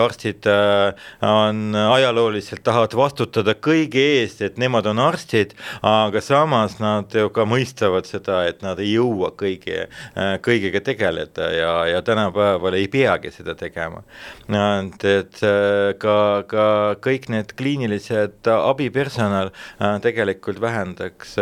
[0.00, 6.78] arstid arstid äh, on ajalooliselt, tahavad vastutada kõige eest, et nemad on arstid, aga samas
[6.80, 12.02] nad ju ka mõistavad seda, et nad ei jõua kõige, äh, kõigega tegeleda ja, ja
[12.02, 14.02] tänapäeval ei peagi seda tegema.
[14.48, 16.66] et, et äh, ka, ka
[17.00, 19.50] kõik need kliinilised abipersonal
[20.02, 21.34] tegelikult vähendaks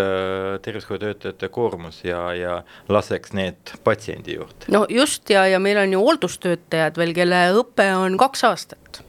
[0.62, 4.68] tervishoiutöötajate koormus ja, ja laseks need patsiendi juurde.
[4.68, 9.02] no just ja, ja meil on ju hooldustöötajad veel, kelle õpe on kaks aastat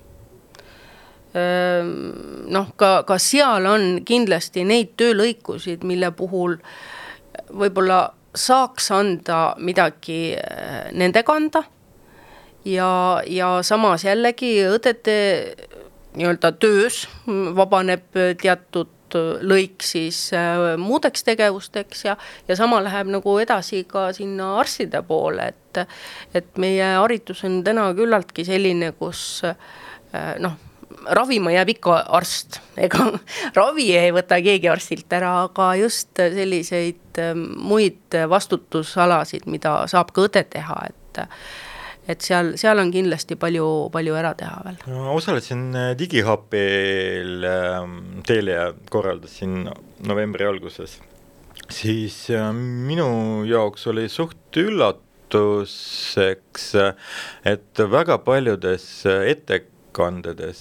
[1.34, 6.58] noh, ka, ka seal on kindlasti neid töölõikusid, mille puhul
[7.54, 10.36] võib-olla saaks anda midagi
[10.94, 11.64] nende kanda.
[12.66, 15.20] ja, ja samas jällegi õdede
[16.18, 17.08] nii-öelda töös
[17.56, 20.30] vabaneb teatud lõik siis
[20.78, 22.16] muudeks tegevusteks ja,
[22.48, 25.84] ja sama läheb nagu edasi ka sinna arstide poole, et,
[26.36, 29.42] et meie haridus on täna küllaltki selline, kus
[30.40, 30.58] noh
[31.10, 33.10] ravima jääb ikka arst, ega
[33.56, 37.22] ravi ei võta keegi arstilt ära, aga just selliseid
[37.56, 41.24] muid vastutusalasid, mida saab ka õde teha, et
[42.10, 45.14] et seal, seal on kindlasti palju, palju ära teha veel no,.
[45.16, 49.70] osalesin äh, Digihubil ähm, Telia korraldasin
[50.10, 50.98] novembri alguses,
[51.70, 53.10] siis äh, minu
[53.50, 56.70] jaoks oli suht üllatuseks,
[57.54, 59.54] et väga paljudes ette
[59.90, 60.60] ettekandedes,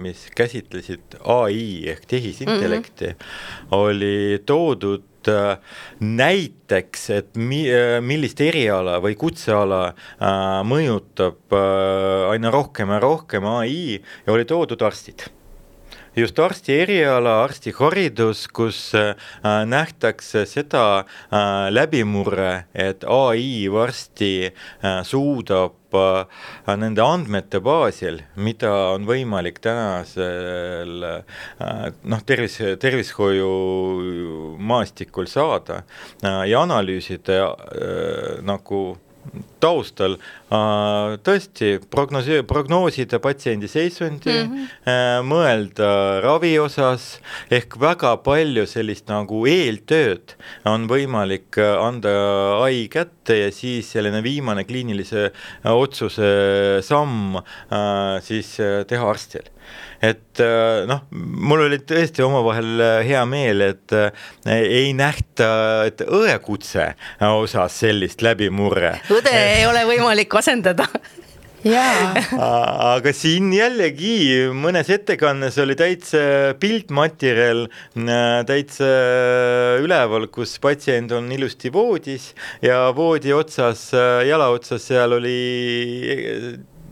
[0.00, 3.76] mis käsitlesid ai ehk tehisintellekti mm, -hmm.
[3.76, 5.58] oli toodud äh,
[6.00, 11.58] näiteks, et mi-, äh, millist eriala või kutseala äh, mõjutab
[12.30, 15.28] aina rohkem ja rohkem ai ja oli toodud arstid
[16.16, 25.76] just arsti eriala, arstiharidus, kus äh, nähtakse seda äh, läbimurre, et ai varsti äh, suudab
[25.90, 33.48] nende andmete baasil, mida on võimalik tänasel noh, tervis, tervishoiu
[34.54, 35.80] maastikul saada
[36.22, 37.40] ja analüüsida
[38.46, 38.84] nagu
[39.62, 45.28] taustal äh, tõesti prognoosi, prognoosida patsiendi seisundi mm, -hmm.
[45.28, 45.90] mõelda
[46.24, 50.34] ravi osas, ehk väga palju sellist nagu eeltööd
[50.68, 52.14] on võimalik anda
[52.64, 55.30] ai kätte ja siis selline viimane kliinilise
[55.64, 56.30] otsuse
[56.82, 57.38] samm
[58.24, 58.56] siis
[58.88, 59.46] teha arstil
[60.00, 64.10] et äh, noh, mul oli tõesti omavahel äh, hea meel, et äh,
[64.48, 65.50] ei nähta,
[65.88, 66.94] et õekutse
[67.30, 68.96] osas sellist läbimurre.
[69.12, 70.88] õde ei ole võimalik asendada
[71.66, 72.14] jaa.
[72.94, 77.66] aga siin jällegi mõnes ettekannes oli täitsa piltmaterjal
[78.48, 78.88] täitsa
[79.84, 82.30] üleval, kus patsient on ilusti voodis
[82.64, 83.90] ja voodi otsas,
[84.24, 85.36] jala otsas seal oli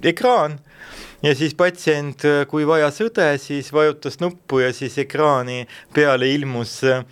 [0.05, 0.61] ekraan
[1.22, 7.02] ja siis patsient, kui vajas õde, siis vajutas nuppu ja siis ekraani peale ilmus äh,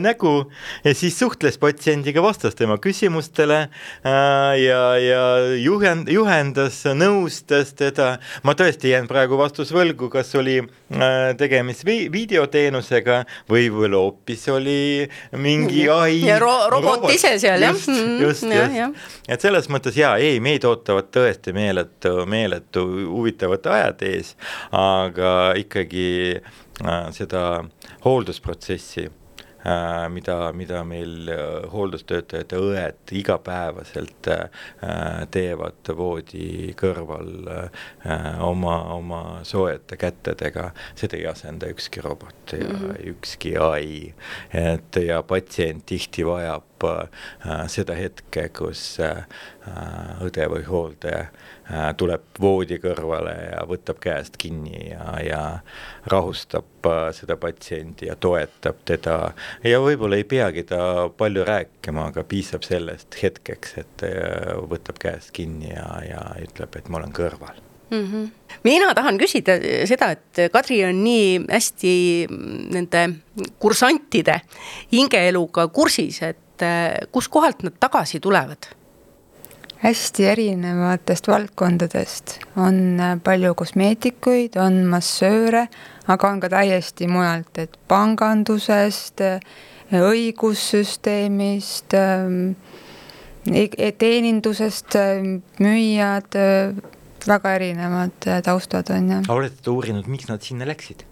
[0.00, 0.50] nägu
[0.84, 5.22] ja siis suhtles patsiendiga, vastas tema küsimustele äh, ja, ja
[5.60, 8.14] juhend-, juhendas, nõustas teda.
[8.42, 14.48] ma tõesti jään praegu vastus võlgu, kas oli äh, tegemist vi videoteenusega või võib-olla hoopis
[14.48, 16.22] oli mingi ai.
[16.24, 17.76] ja ro robot, robot ise seal jah.
[17.76, 19.12] just, mm, just, just.
[19.28, 24.34] et selles mõttes jaa, ei, meid ootavad tõesti meeletu, meeletu huvitav huvitavat ajad ees,
[24.72, 27.64] aga ikkagi äh, seda
[28.04, 29.19] hooldusprotsessi äh,
[30.08, 34.28] mida, mida meil äh, hooldustöötajad ja õed igapäevaselt
[35.30, 37.30] teevad voodi kõrval
[38.44, 43.08] oma, oma soojate kätedega, seda ei asenda ükski robot ja mm -hmm.
[43.12, 44.14] ükski ai.
[44.54, 46.69] et ja patsient tihti vajab
[47.68, 48.82] seda hetke, kus
[50.24, 51.26] õde või hooldaja
[51.70, 55.42] Äh, tuleb voodi kõrvale ja võtab käest kinni ja, ja
[56.10, 59.18] rahustab äh, seda patsienti ja toetab teda.
[59.62, 60.80] ja võib-olla ei peagi ta
[61.14, 66.90] palju rääkima, aga piisab sellest hetkeks, et äh, võtab käest kinni ja, ja ütleb, et
[66.90, 67.62] ma olen kõrval
[67.92, 68.02] mm.
[68.02, 68.58] -hmm.
[68.66, 71.94] mina tahan küsida seda, et Kadri on nii hästi
[72.74, 73.06] nende
[73.62, 74.40] kursantide
[74.90, 76.49] hingeeluga kursis, et
[77.12, 78.70] kuskohalt nad tagasi tulevad
[79.80, 85.66] hästi erinevatest valdkondadest, on äh, palju kosmeetikuid, on massööre,
[86.10, 89.40] aga on ka täiesti mujalt, et pangandusest, äh,
[89.96, 94.94] õigussüsteemist, e-, e-, teenindusest,
[95.64, 96.36] müüjad,
[97.26, 99.22] väga erinevad taustad on ju.
[99.32, 101.08] olete uurinud, miks nad sinna läksid?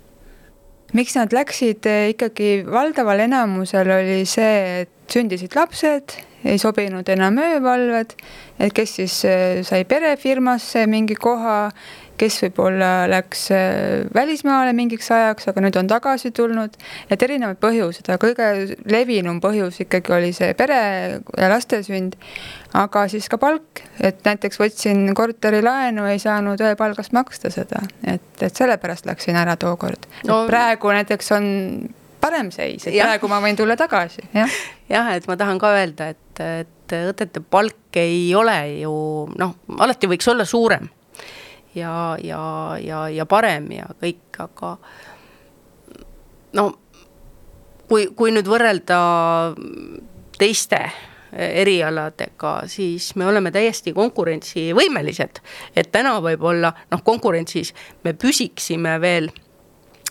[0.97, 6.17] Miks nad läksid, ikkagi valdaval enamusel oli see, et sündisid lapsed
[6.49, 8.15] ei sobinud enam öövalved,
[8.61, 11.71] et kes siis äh, sai perefirmasse mingi koha,
[12.19, 16.75] kes võib-olla läks äh, välismaale mingiks ajaks, aga nüüd on tagasi tulnud,
[17.11, 20.81] et erinevad põhjused, aga kõige levinum põhjus ikkagi oli see pere
[21.21, 22.19] ja laste sünd,
[22.79, 28.55] aga siis ka palk, et näiteks võtsin korterilaenu, ei saanud ööpalgast maksta seda, et, et
[28.55, 30.11] sellepärast läksin ära tookord.
[30.29, 30.45] No..
[30.51, 31.49] praegu näiteks on
[32.21, 33.09] parem seis, et ja.
[33.09, 34.61] praegu ma võin tulla tagasi, jah.
[34.91, 38.93] jah, et ma tahan ka öelda, et, et õdede palk ei ole ju
[39.39, 40.89] noh, alati võiks olla suurem
[41.79, 42.43] ja, ja,
[42.83, 44.77] ja, ja parem ja kõik, aga
[46.59, 46.67] no
[47.89, 48.99] kui, kui nüüd võrrelda
[50.39, 50.81] teiste
[51.39, 55.43] erialadega, siis me oleme täiesti konkurentsivõimelised.
[55.77, 59.29] et täna võib-olla noh, konkurentsis me püsiksime veel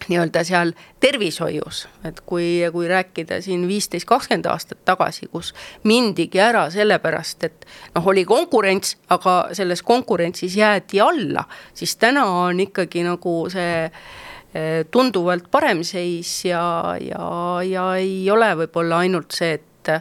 [0.07, 5.53] nii-öelda seal tervishoius, et kui, kui rääkida siin viisteist, kakskümmend aastat tagasi, kus
[5.87, 12.59] mindigi ära sellepärast, et noh, oli konkurents, aga selles konkurentsis jäädi alla, siis täna on
[12.67, 17.31] ikkagi nagu see eh, tunduvalt parem seis ja, ja,
[17.67, 19.91] ja ei ole võib-olla ainult see, et,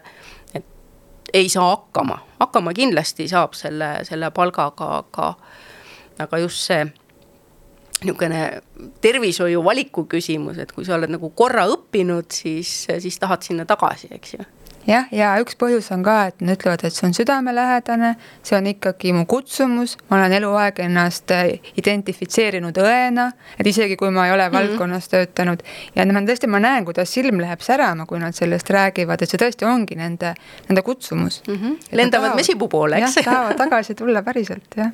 [0.55, 5.33] et ei saa hakkama, hakkama kindlasti saab selle, selle palgaga, aga,
[6.23, 6.85] aga just see
[8.05, 8.61] niisugune
[9.01, 14.13] tervishoiu valiku küsimus, et kui sa oled nagu korra õppinud, siis, siis tahad sinna tagasi,
[14.13, 14.45] eks ju
[14.87, 18.13] jah, ja üks põhjus on ka, et nad ütlevad, et see on südamelähedane,
[18.47, 21.33] see on ikkagi mu kutsumus, ma olen eluaeg ennast
[21.81, 23.29] identifitseerinud õena,
[23.59, 24.71] et isegi kui ma ei ole mm -hmm.
[24.71, 25.63] valdkonnas töötanud.
[25.95, 29.39] ja ma tõesti, ma näen, kuidas silm läheb särama, kui nad sellest räägivad, et see
[29.39, 30.35] tõesti ongi nende,
[30.69, 31.55] nende kutsumus mm.
[31.55, 31.77] -hmm.
[31.93, 33.15] lendavad mesipuu poole, eks.
[33.25, 34.93] tahavad tagasi tulla päriselt, jah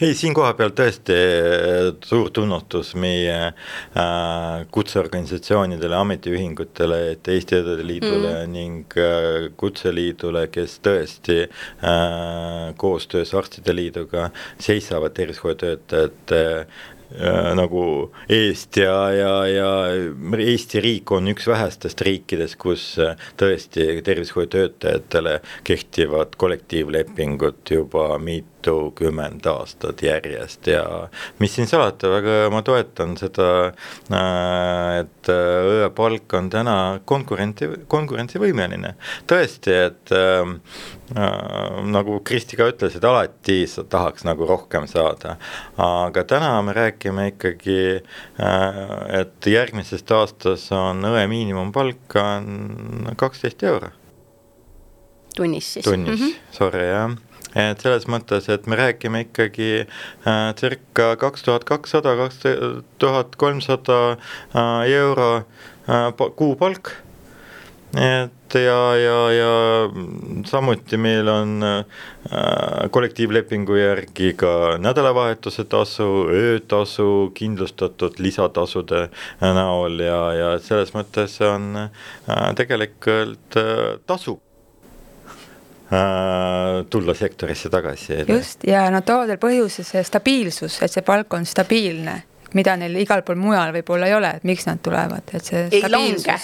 [0.00, 8.32] ei, siin kohapeal tõesti äh, suur tunnustus meie äh, kutseorganisatsioonidele, ametiühingutele, et Eesti Õdede Liidule
[8.32, 8.54] mm.
[8.54, 16.42] ning äh, Kutseliidule, kes tõesti äh, koostöös Arstide Liiduga seisavad tervishoiutöötajate
[17.58, 17.84] nagu
[18.30, 19.70] eest ja, ja, ja
[20.38, 22.84] Eesti riik on üks vähestest riikidest, kus
[23.40, 28.12] tõesti tervishoiutöötajatele kehtivad kollektiivlepingud juba
[28.60, 31.08] mitukümmend aastat järjest ja
[31.38, 33.72] mis siin salata, väga ma toetan seda,
[34.12, 38.94] äh, et õe palk on täna konkurenti, konkurentsivõimeline.
[39.26, 40.52] tõesti, et äh,
[41.16, 45.36] äh, nagu Kristi ka ütles, et alati tahaks nagu rohkem saada,
[45.76, 48.02] aga täna me räägime ikkagi
[48.40, 53.90] äh,, et järgmisest aastast on õe miinimumpalk on kaksteist euro.
[55.36, 55.84] tunnis siis?
[55.84, 56.38] tunnis mm, -hmm.
[56.52, 62.42] sorry jah et selles mõttes, et me räägime ikkagi äh, circa kaks tuhat kakssada, kaks
[63.02, 65.30] tuhat kolmsada äh, euro
[65.88, 66.92] äh, kuupalk.
[67.96, 69.54] et ja, ja, ja
[70.46, 71.84] samuti meil on äh,
[72.90, 79.08] kollektiivlepingu järgi ka nädalavahetuse tasu, öötasu kindlustatud lisatasude
[79.40, 84.49] näol ja, ja selles mõttes on äh, tegelikult äh, tasub äh,
[85.90, 88.24] tulla sektorisse tagasi.
[88.28, 92.20] just, ja nad toovad veel põhjuse see stabiilsus, et see palk on stabiilne
[92.54, 95.90] mida neil igal pool mujal võib-olla ei ole, et miks nad tulevad, et see ei
[95.90, 96.36] lange,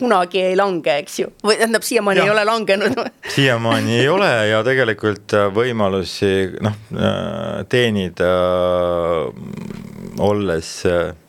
[0.00, 3.02] kunagi ei lange, eks ju, või tähendab, siiamaani ei ole langenud.
[3.36, 6.32] Siiamaani ei ole ja tegelikult äh, võimalusi
[6.64, 9.92] noh, äh, teenida äh,
[10.22, 10.72] olles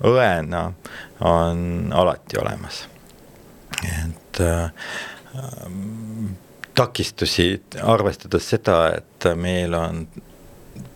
[0.04, 0.66] õena
[1.24, 2.86] on alati olemas.
[3.84, 4.72] et äh,
[6.76, 10.06] takistusi, arvestades seda, et meil on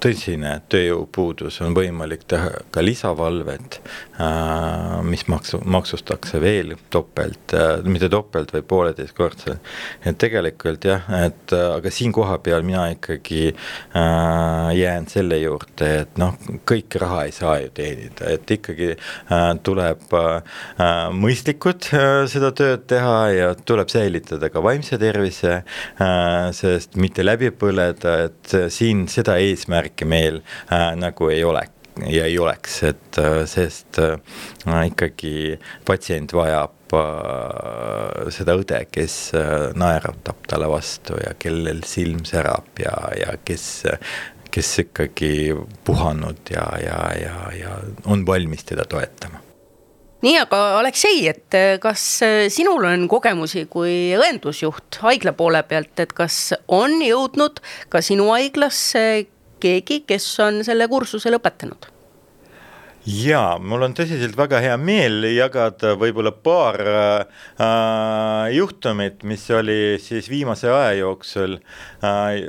[0.04, 3.80] tõsine tööjõupuudus, on võimalik teha ka lisavalvet,
[4.22, 9.60] äh, mis maksu, maksustakse veel topelt, äh, mitte topelt, vaid pooleteistkordselt.
[10.06, 13.56] et tegelikult jah, et äh, aga siin kohapeal mina ikkagi
[14.78, 16.36] jään selle juurde, et noh,
[16.68, 18.93] kõike raha ei saa ju teenida, et ikkagi
[19.64, 20.04] tuleb
[21.18, 21.89] mõistlikult
[22.32, 25.62] seda tööd teha ja tuleb säilitada ka vaimse tervise
[26.58, 31.63] sest mitte läbi põleda, et siin seda eesmärki meil äh, nagu ei ole
[32.05, 34.17] ja ei oleks, et äh, sest äh,
[34.88, 42.79] ikkagi patsient vajab äh, seda õde, kes äh, naeratab talle vastu ja kellel silm särab
[42.83, 43.67] ja, ja kes
[44.57, 45.53] kes ikkagi
[45.85, 47.75] puhanud ja, ja, ja, ja
[48.05, 49.43] on valmis teda toetama.
[50.25, 55.93] Nii, aga Aleksei, et äh, kas äh, sinul on kogemusi kui õendusjuht haigla poole pealt,
[56.01, 57.61] et kas on jõudnud
[57.93, 59.03] ka sinu haiglasse
[59.60, 61.91] keegi, kes on selle kursuse lõpetanud?
[63.08, 70.28] jaa, mul on tõsiselt väga hea meel jagada võib-olla paar äh, juhtumit, mis oli siis
[70.28, 71.55] viimase aja jooksul
[72.03, 72.41] äh,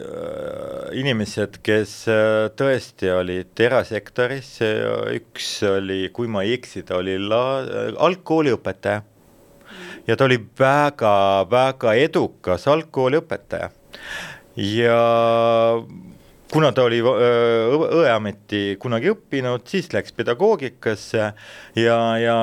[0.99, 4.57] inimesed, kes äh, tõesti olid erasektoris,
[5.15, 9.05] üks oli, kui ma ei eksi, ta oli la-, algkooliõpetaja.
[10.09, 13.71] ja ta oli väga-väga edukas algkooliõpetaja
[14.59, 15.01] ja
[16.53, 21.33] kuna ta oli õeameti kunagi õppinud, siis läks pedagoogikasse
[21.77, 22.37] ja, ja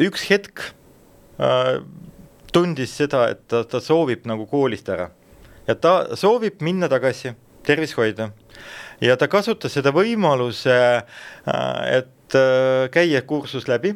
[0.00, 0.66] üks hetk
[1.40, 1.78] äh,
[2.52, 5.08] tundis seda, et ta, ta soovib nagu koolist ära
[5.68, 7.32] ja ta soovib minna tagasi,
[7.66, 8.30] tervishoida.
[9.00, 13.94] ja ta kasutas seda võimaluse äh,, et äh, käia kursus läbi,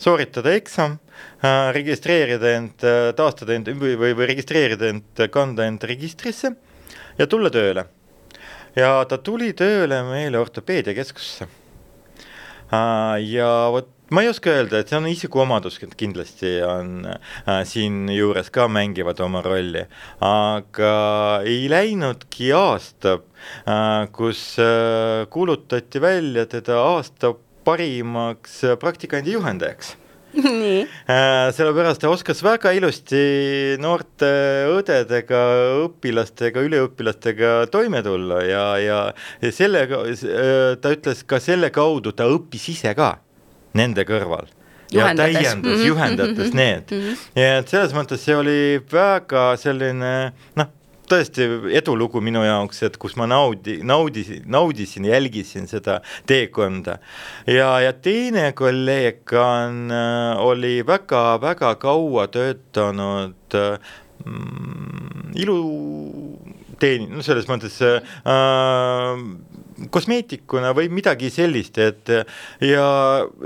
[0.00, 0.98] sooritada eksam
[1.44, 6.56] äh,, registreerida end, taastada end või, või, või registreerida end, kanda end registrisse
[7.18, 7.86] ja tulla tööle
[8.80, 11.48] ja ta tuli tööle meile ortopeediakeskusesse.
[13.30, 18.66] ja vot ma ei oska öelda, et see on isikuomadus, kindlasti on äh, siinjuures ka
[18.70, 19.84] mängivad oma rolli,
[20.26, 20.90] aga
[21.46, 29.94] ei läinudki aasta äh,, kus äh, kuulutati välja teda aasta parimaks praktikandi juhendajaks
[31.56, 33.22] sellepärast ta oskas väga ilusti
[33.82, 34.30] noorte
[34.70, 35.40] õdedega,
[35.86, 39.00] õpilastega, üliõpilastega toime tulla ja, ja,
[39.42, 43.16] ja sellega, äh, ta ütles ka selle kaudu ta õppis ise ka
[43.78, 44.48] nende kõrval
[44.90, 45.86] ja täiendas mm, -hmm.
[45.86, 46.56] juhendades -hmm.
[46.56, 47.00] need mm.
[47.00, 47.16] -hmm.
[47.38, 50.79] ja et selles mõttes see oli väga selline noh
[51.10, 51.46] tõesti
[51.76, 56.00] edulugu minu jaoks, et kus ma naudi, naudisin, naudisin, jälgisin seda
[56.30, 56.98] teekonda.
[57.46, 63.58] ja, ja teine kolleeg on, äh, oli väga-väga kaua töötanud
[64.24, 69.24] mm, iluteeni-, no selles mõttes äh,
[69.90, 72.10] kosmeetikuna või midagi sellist, et
[72.64, 72.86] ja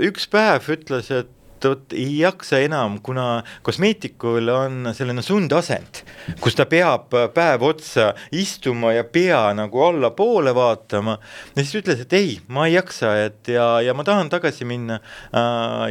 [0.03, 1.31] üks päev ütles, et
[1.69, 6.03] vot ei jaksa enam, kuna kosmeetikul on selline sundasend,
[6.41, 11.17] kus ta peab päev otsa istuma ja pea nagu allapoole vaatama.
[11.55, 14.99] ja siis ütles, et ei, ma ei jaksa, et ja, ja ma tahan tagasi minna.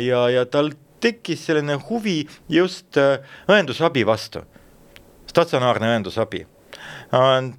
[0.00, 0.72] ja, ja tal
[1.04, 2.96] tekkis selline huvi just
[3.48, 4.44] õendusabi vastu,
[5.30, 6.46] statsionaarne õendusabi.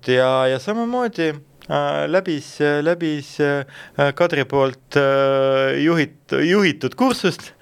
[0.08, 1.34] ja, ja samamoodi
[1.66, 3.66] Äh, läbis, läbis äh,
[4.14, 7.56] Kadri poolt äh, juhit-, juhitud kursust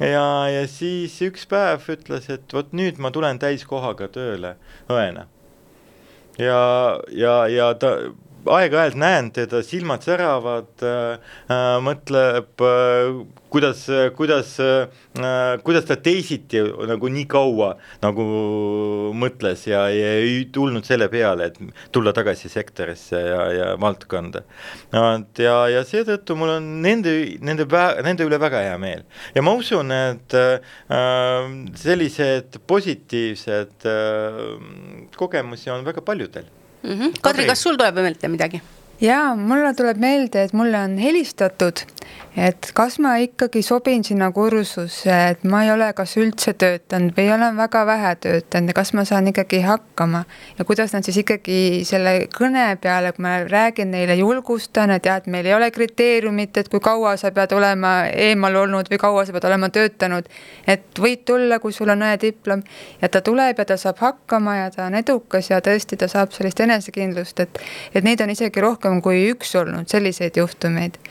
[0.00, 4.54] ja, ja siis üks päev ütles, et vot nüüd ma tulen täiskohaga tööle
[4.90, 5.26] õena.
[6.38, 6.62] ja,
[7.10, 7.96] ja, ja ta
[8.46, 11.34] aeg-ajalt näen teda, silmad säravad äh,,
[11.84, 13.10] mõtleb äh,,
[13.50, 13.84] kuidas,
[14.16, 17.72] kuidas äh,, kuidas ta teisiti nagu nii kaua
[18.02, 18.26] nagu
[19.18, 24.44] mõtles ja, ja ei tulnud selle peale, et tulla tagasi sektorisse ja, ja valdkonda.
[24.92, 27.14] ja, ja seetõttu mul on nende,
[27.44, 27.66] nende,
[28.04, 30.60] nende üle väga hea meel ja ma usun, et äh,
[31.78, 34.46] sellised positiivsed äh,
[35.18, 36.48] kogemusi on väga paljudel
[36.82, 36.90] mm.
[36.90, 37.20] -hmm.
[37.22, 38.62] Kadri, kas sul tuleb meelde midagi?
[39.00, 41.84] jaa, mulle tuleb meelde, et mulle on helistatud
[42.38, 47.30] et kas ma ikkagi sobin sinna kursusse, et ma ei ole kas üldse töötanud või
[47.34, 50.24] olen väga vähe töötanud ja kas ma saan ikkagi hakkama.
[50.58, 55.18] ja kuidas nad siis ikkagi selle kõne peale, kui ma räägin neile, julgustan, et jah,
[55.18, 59.26] et meil ei ole kriteeriumit, et kui kaua sa pead olema eemal olnud või kaua
[59.26, 60.30] sa pead olema töötanud.
[60.66, 62.62] et võid tulla, kui sul on õediplom
[63.02, 66.32] ja ta tuleb ja ta saab hakkama ja ta on edukas ja tõesti, ta saab
[66.32, 67.60] sellist enesekindlust, et,
[67.94, 71.02] et neid on isegi rohkem kui üks olnud, selliseid juhtumeid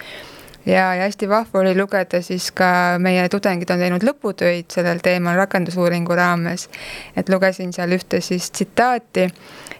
[0.67, 2.67] ja, ja hästi vahva oli lugeda siis ka
[2.99, 6.67] meie tudengid on teinud lõputöid sellel teemal rakendusuuringu raames.
[7.15, 9.27] et lugesin seal ühte siis tsitaati,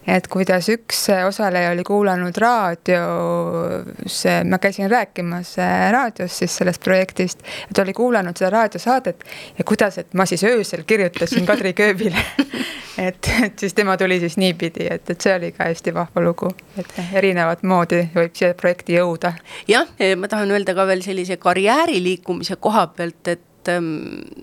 [0.08, 5.56] et kuidas üks osaleja oli kuulanud raadios, ma käisin rääkimas
[5.92, 9.24] raadios siis sellest projektist, et oli kuulanud seda raadiosaadet
[9.58, 12.24] ja kuidas, et ma siis öösel kirjutasin Kadri Kööbile
[12.98, 16.52] et, et siis tema tuli siis niipidi, et, et see oli ka hästi vahva lugu,
[16.80, 19.34] et erinevat moodi võib siia projekti jõuda.
[19.68, 23.92] jah, ma tahan öelda ka veel sellise karjääri liikumise koha pealt, et ehm,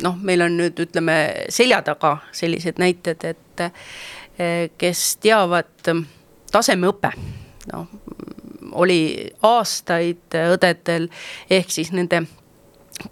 [0.02, 5.94] noh, meil on nüüd ütleme selja taga sellised näited, et eh, kes teavad
[6.52, 7.14] tasemeõpe,
[7.72, 7.88] noh
[8.74, 11.08] oli aastaid õdedel
[11.52, 12.24] ehk siis nende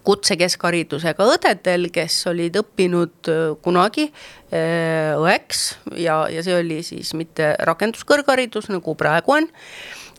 [0.07, 5.65] kutsekeskharidusega õdedel, kes olid õppinud äh, kunagi äh, õeks
[5.99, 9.51] ja, ja see oli siis mitte rakenduskõrgharidus, nagu praegu on.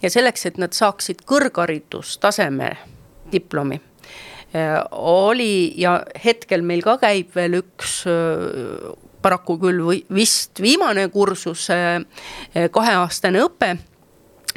[0.04, 2.74] ja selleks, et nad saaksid kõrgharidustaseme
[3.32, 3.80] diplomi,
[4.52, 8.04] äh, oli ja hetkel meil ka käib veel üks
[9.24, 11.70] paraku küll või vist viimane kursus,
[12.52, 13.70] kaheaastane õpe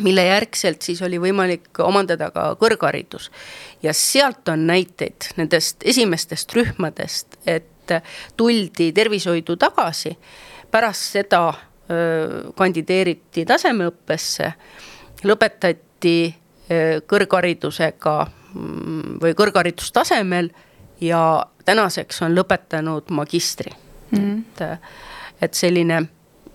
[0.03, 3.31] mille järgselt siis oli võimalik omandada ka kõrgharidus.
[3.83, 7.93] ja sealt on näiteid nendest esimestest rühmadest, et
[8.37, 10.17] tuldi tervishoidu tagasi,
[10.71, 11.43] pärast seda
[11.91, 14.53] öö, kandideeriti tasemeõppesse,
[15.25, 16.17] lõpetati
[16.71, 20.51] öö, kõrgharidusega mm, või kõrgharidustasemel
[21.01, 24.19] ja tänaseks on lõpetanud magistri mm.
[24.19, 24.39] -hmm.
[24.41, 26.03] et, et selline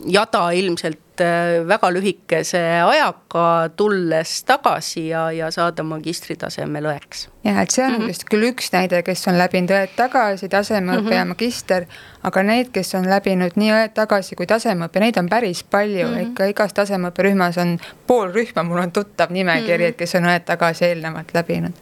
[0.06, 7.28] jada ilmselt äh, väga lühikese ajaga, tulles tagasi ja, ja saada magistritasemel õeks.
[7.43, 8.08] jah, et see on mm -hmm.
[8.08, 11.16] vist küll üks näide, kes on läbinud õed tagasi, tasemeõpe mm -hmm.
[11.16, 11.86] ja magister,
[12.24, 16.14] aga neid, kes on läbinud nii õed tagasi kui tasemeõppe, neid on päris palju mm,
[16.14, 16.30] -hmm.
[16.30, 19.89] ikka igas tasemeõpperühmas on pool rühma, mul on tuttav nimekiri mm, -hmm.
[19.89, 21.74] et kes on õed tagasi eelnevalt läbinud.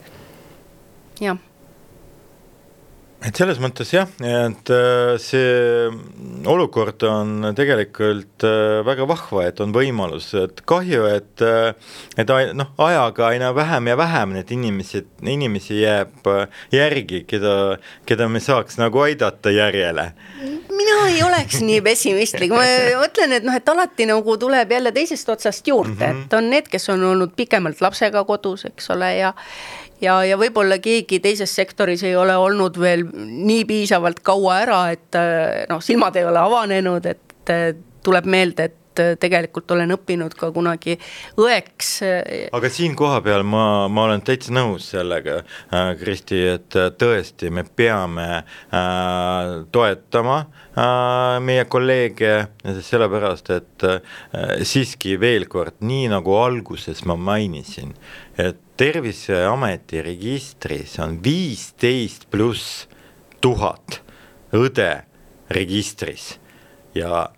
[1.19, 1.37] jah
[3.19, 5.89] et selles mõttes jah, et äh, see
[6.47, 11.73] olukord on tegelikult äh, väga vahva, et on võimalus, et kahju, et äh,
[12.19, 16.29] et noh, ajaga aina vähem ja vähem neid inimesi, inimesi jääb
[16.71, 17.55] järgi, keda,
[18.07, 20.11] keda me saaks nagu aidata järjele.
[20.69, 22.63] mina ei oleks nii pessimistlik, ma
[23.01, 26.25] mõtlen, et noh, et alati nagu tuleb jälle teisest otsast juurde mm, -hmm.
[26.25, 29.33] et on need, kes on olnud pikemalt lapsega kodus, eks ole, ja
[30.01, 35.19] ja, ja võib-olla keegi teises sektoris ei ole olnud veel nii piisavalt kaua ära, et
[35.69, 37.53] noh, silmad ei ole avanenud, et
[38.05, 38.78] tuleb meelde, et
[39.19, 40.97] tegelikult olen õppinud ka kunagi
[41.39, 41.91] õeks.
[42.51, 48.27] aga siin kohapeal ma, ma olen täitsa nõus sellega äh,, Kristi, et tõesti, me peame
[48.39, 52.33] äh, toetama äh, meie kolleege,
[52.85, 53.99] sellepärast et äh,
[54.67, 57.93] siiski veel kord, nii nagu alguses ma mainisin,
[58.39, 62.85] et terviseameti registris on viisteist pluss
[63.43, 63.99] tuhat
[64.55, 64.91] õde
[65.51, 66.37] registris
[66.95, 67.29] ja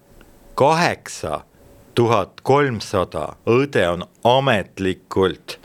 [0.55, 1.41] kaheksa
[1.95, 5.57] tuhat kolmsada õde on ametlikult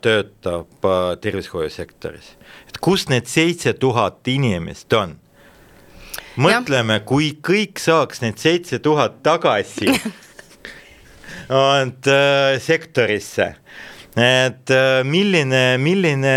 [0.00, 0.86] töötab
[1.20, 2.36] tervishoiusektoris.
[2.68, 5.18] et kus need seitse tuhat inimest on?
[6.38, 9.90] mõtleme, kui kõik saaks need seitse tuhat tagasi
[11.82, 13.54] et äh, sektorisse,
[14.16, 16.36] et äh, milline, milline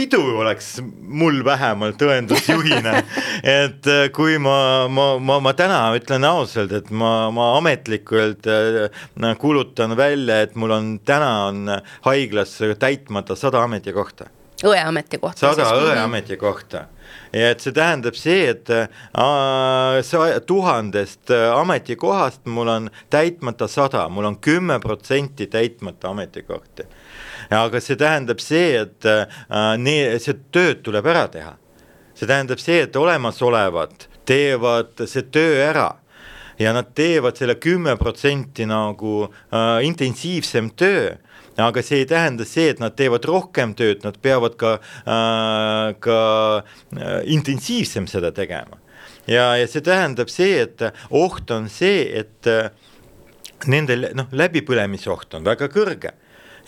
[0.00, 0.78] pidu oleks
[1.20, 3.02] mul vähemalt õendusjuhina,
[3.60, 9.02] et äh, kui ma, ma, ma, ma täna ütlen ausalt, et ma, ma ametlikult äh,
[9.40, 11.74] kuulutan välja, et mul on täna on
[12.06, 14.30] haiglas täitmata sada ametikohta.
[14.64, 15.50] õeametikohta.
[15.50, 16.86] sada õeametikohta
[17.32, 18.88] ja et see tähendab see, et äh,
[20.46, 26.88] tuhandest ametikohast mul on täitmata sada, mul on kümme protsenti täitmata ametikohti
[27.50, 29.26] aga see tähendab see, et äh,
[29.78, 31.56] nii, see tööd tuleb ära teha.
[32.14, 35.88] see tähendab see, et olemasolevad teevad see töö ära
[36.60, 41.16] ja nad teevad selle kümme protsenti nagu äh, intensiivsem töö
[41.60, 46.20] aga see ei tähenda see, et nad teevad rohkem tööd, nad peavad ka äh,, ka
[46.60, 48.78] äh, intensiivsem seda tegema.
[49.26, 52.70] ja, ja see tähendab see, et oht on see, et äh,
[53.66, 56.14] nende noh, läbipõlemisoht on väga kõrge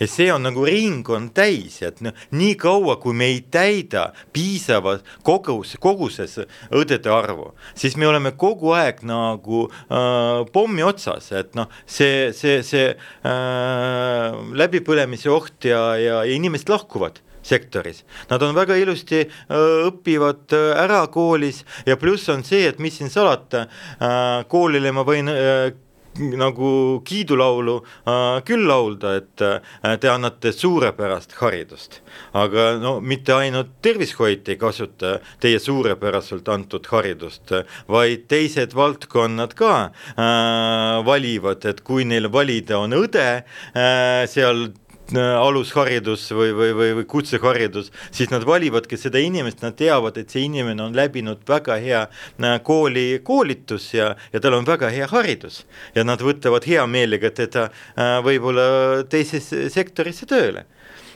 [0.03, 4.09] ja see on nagu ring on täis, et noh, nii kaua, kui me ei täida
[4.35, 6.39] piisavas kogus, koguses
[6.73, 12.61] õdede arvu, siis me oleme kogu aeg nagu äh, pommi otsas, et noh, see, see,
[12.67, 18.03] see äh, läbipõlemise oht ja, ja, ja inimesed lahkuvad sektoris.
[18.29, 19.55] Nad on väga ilusti äh,,
[19.87, 25.03] õpivad äh, ära koolis ja pluss on see, et mis siin salata äh,, koolile ma
[25.07, 25.73] võin äh,
[26.19, 32.01] nagu kiidulaulu äh, küll laulda, et äh, te annate suurepärast haridust.
[32.33, 37.53] aga no mitte ainult tervishoid ei kasuta teie suurepäraselt antud haridust,
[37.89, 44.69] vaid teised valdkonnad ka äh, valivad, et kui neil valida on õde äh, seal
[45.11, 50.45] alusharidus või, või, või, või kutseharidus, siis nad valivadki seda inimest, nad teavad, et see
[50.47, 55.65] inimene on läbinud väga hea äh, kooli koolitus ja, ja tal on väga hea haridus.
[55.95, 60.65] ja nad võtavad hea meelega teda äh, võib-olla teisesse sektorisse tööle.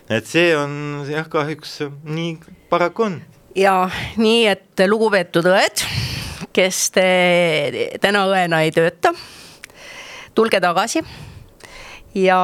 [0.10, 2.38] et see on jah, kahjuks nii
[2.70, 3.22] paraku on.
[3.56, 5.86] ja nii, et lugupeetud õed,
[6.54, 7.08] kes te
[8.02, 9.16] täna õena ei tööta,
[10.36, 11.06] tulge tagasi
[12.18, 12.40] ja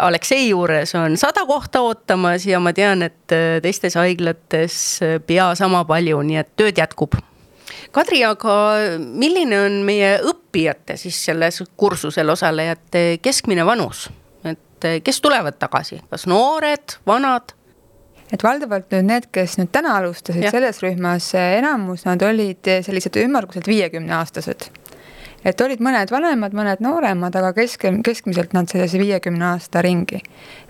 [0.00, 5.52] Aleksei juures on sada kohta ootamas ja ma tean, et äh, teistes haiglates äh, pea
[5.54, 7.18] sama palju, nii et tööd jätkub.
[7.94, 8.54] Kadri, aga
[8.98, 14.08] milline on meie õppijate siis selles kursusel osalejate keskmine vanus?
[14.46, 17.54] et äh, kes tulevad tagasi, kas noored, vanad?
[18.32, 20.50] et valdavalt nüüd need, kes nüüd täna alustasid ja.
[20.50, 24.66] selles rühmas, enamus nad olid sellised ümmarguselt viiekümne aastased
[25.46, 30.18] et olid mõned vanemad, mõned nooremad, aga keskel, keskmiselt nad sellise viiekümne aasta ringi.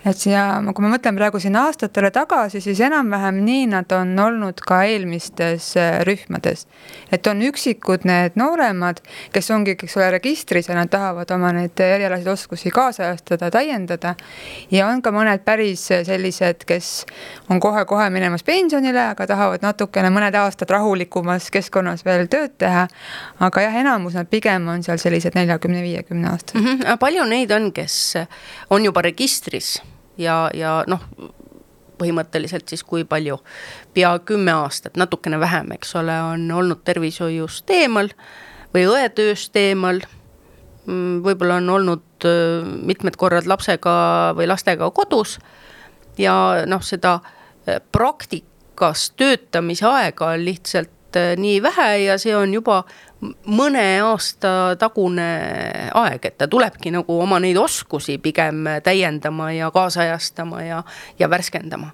[0.05, 4.61] et siia, kui ma mõtlen praegu sinna aastatele tagasi, siis enam-vähem nii nad on olnud
[4.61, 6.67] ka eelmistes äh, rühmades.
[7.11, 9.01] et on üksikud need nooremad,
[9.33, 14.15] kes ongi, eks ole, registris ja nad tahavad oma neid erialaseid oskusi kaasajastada, täiendada.
[14.71, 17.05] ja on ka mõned päris sellised, kes
[17.49, 22.87] on kohe-kohe minemas pensionile, aga tahavad natukene mõned aastad rahulikumas keskkonnas veel tööd teha.
[23.39, 26.81] aga jah, enamus nad pigem pigem on seal sellised neljakümne, viiekümne aastased mm.
[26.81, 26.97] -hmm.
[26.99, 28.15] palju neid on, kes
[28.69, 29.81] on juba registris
[30.17, 31.01] ja, ja noh,
[31.97, 33.39] põhimõtteliselt siis kui palju,
[33.93, 38.09] pea kümme aastat, natukene vähem, eks ole, on olnud tervishoiust eemal
[38.73, 40.01] või õetööst eemal.
[40.85, 42.27] Mm, võib-olla on olnud
[42.83, 45.39] mitmed korrad lapsega või lastega kodus
[46.17, 47.19] ja noh, seda
[47.91, 52.83] praktikas töötamise aega on lihtsalt nii vähe ja see on juba
[53.45, 55.29] mõne aasta tagune
[55.93, 60.83] aeg, et ta tulebki nagu oma neid oskusi pigem täiendama ja kaasajastama ja,
[61.19, 61.93] ja värskendama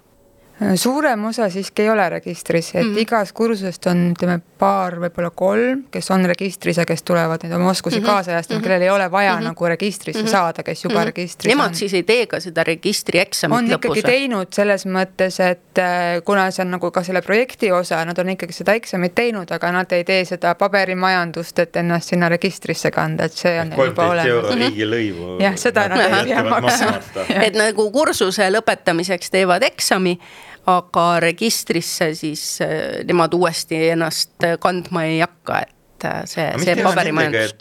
[0.76, 2.98] suurem osa siiski ei ole registris, et mm -hmm.
[2.98, 7.70] igast kursusest on, ütleme, paar, võib-olla kolm, kes on registris ja kes tulevad neid oma
[7.70, 8.06] oskusi mm -hmm.
[8.06, 8.64] kaasajastama mm, -hmm.
[8.68, 9.44] kellel ei ole vaja mm -hmm.
[9.44, 10.30] nagu registrisse mm -hmm.
[10.30, 11.06] saada, kes juba mm -hmm.
[11.06, 11.74] registris Nemad on.
[11.74, 13.64] siis ei tee ka seda registrieksamit lõpus?
[13.64, 18.04] on ikkagi teinud selles mõttes, et äh, kuna see on nagu ka selle projekti osa,
[18.04, 22.28] nad on ikkagi seda eksamit teinud, aga nad ei tee seda paberimajandust, et ennast sinna
[22.28, 24.26] registrisse kanda, et see on juba olemas.
[24.26, 25.42] euro riigilõivu.
[25.42, 27.00] jah, seda nad ei pea maksma.
[27.42, 30.18] et nagu kursuse lõpetamiseks teevad eksami
[30.70, 36.76] aga registrisse siis äh, nemad uuesti ennast äh, kandma ei hakka, et äh, see, see
[36.80, 37.52] paberimajandus.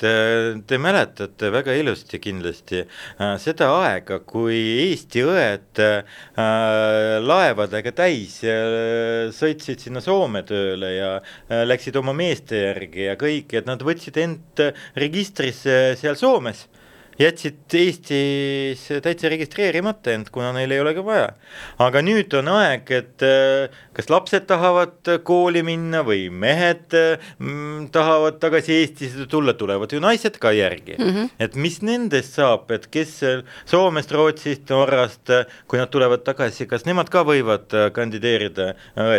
[0.67, 6.21] te mäletate väga ilusti kindlasti äh, seda aega, kui Eesti õed äh,
[7.23, 11.11] laevadega täis äh, sõitsid sinna Soome tööle ja
[11.67, 14.63] läksid oma meeste järgi ja kõik, et nad võtsid end
[14.99, 16.67] registrisse seal Soomes
[17.19, 21.29] jätsid Eestis täitsa registreerimata end, kuna neil ei ole ka vaja.
[21.83, 28.39] aga nüüd on aeg, et äh, kas lapsed tahavad kooli minna või mehed mm, tahavad
[28.43, 31.09] tagasi Eestisse tulla, tulevad ju naised ka järgi mm.
[31.09, 31.29] -hmm.
[31.39, 33.19] et mis nendest saab, et kes
[33.65, 35.29] Soomest, Rootsist, Norrast,
[35.67, 38.73] kui nad tulevad tagasi, kas nemad ka võivad kandideerida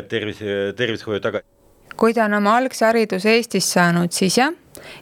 [0.08, 1.46] tervise, tervishoiu tagasi?
[1.96, 4.52] kui ta on oma algse hariduse Eestis saanud, siis jah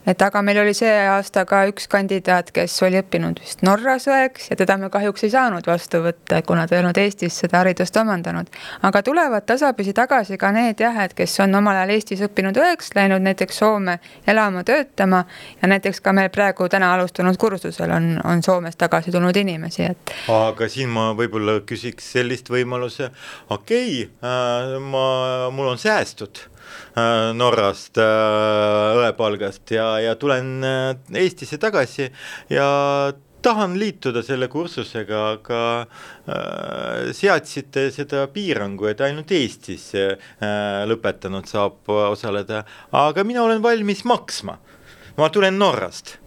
[0.07, 4.51] et aga meil oli see aasta ka üks kandidaat, kes oli õppinud vist Norras õeks
[4.51, 7.97] ja teda me kahjuks ei saanud vastu võtta, kuna ta ei olnud Eestis seda haridust
[7.97, 8.51] omandanud.
[8.83, 12.93] aga tulevad tasapisi tagasi ka need jah, et kes on omal ajal Eestis õppinud õeks,
[12.99, 15.25] läinud näiteks Soome elama, töötama
[15.63, 20.15] ja näiteks ka meil praegu täna alustunud kursusel on, on Soomest tagasi tulnud inimesi, et.
[20.33, 23.11] aga siin ma võib-olla küsiks sellist võimaluse,
[23.51, 25.05] okei okay, äh,, ma,
[25.55, 26.47] mul on säästud
[27.33, 30.89] Norrast äh, õepalgast ja, ja tulen äh,
[31.23, 32.11] Eestisse tagasi
[32.53, 32.67] ja
[33.43, 40.15] tahan liituda selle kursusega, aga äh, seadsite seda piirangu, et ainult Eestis äh,
[40.89, 42.63] lõpetanud saab osaleda,
[42.93, 44.59] aga mina olen valmis maksma.
[45.17, 46.22] ma tulen Norrast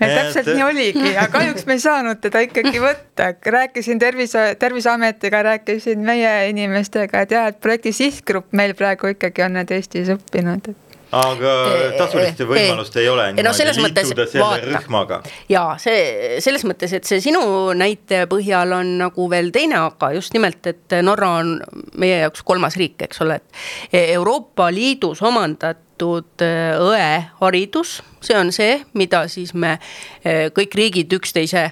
[0.00, 5.42] et täpselt nii oligi, aga kahjuks me ei saanud teda ikkagi võtta, rääkisin tervise, Terviseametiga,
[5.42, 10.74] rääkisin meie inimestega, et jah, et projekti sihtgrupp meil praegu ikkagi on need Eestis õppinud.
[11.08, 11.52] Aga
[11.96, 17.40] tasulist võimalust ei ole no selles mõttes, vaata, ja see selles mõttes, et see sinu
[17.72, 21.54] näite põhjal on nagu veel teine, aga just nimelt, et Norra on
[21.96, 23.40] meie jaoks kolmas riik, eks ole,
[23.88, 31.12] et Euroopa Liidus omandatud äh, õeharidus, see on see, mida siis me äh, kõik riigid
[31.18, 31.70] üksteise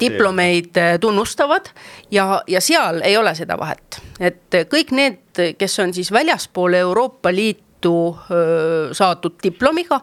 [0.00, 1.72] diplomeid äh, tunnustavad.
[2.10, 7.32] Ja, ja seal ei ole seda vahet, et kõik need, kes on siis väljaspool Euroopa
[7.32, 8.14] Liitu Liitu
[8.94, 9.96] saadud diplomiga.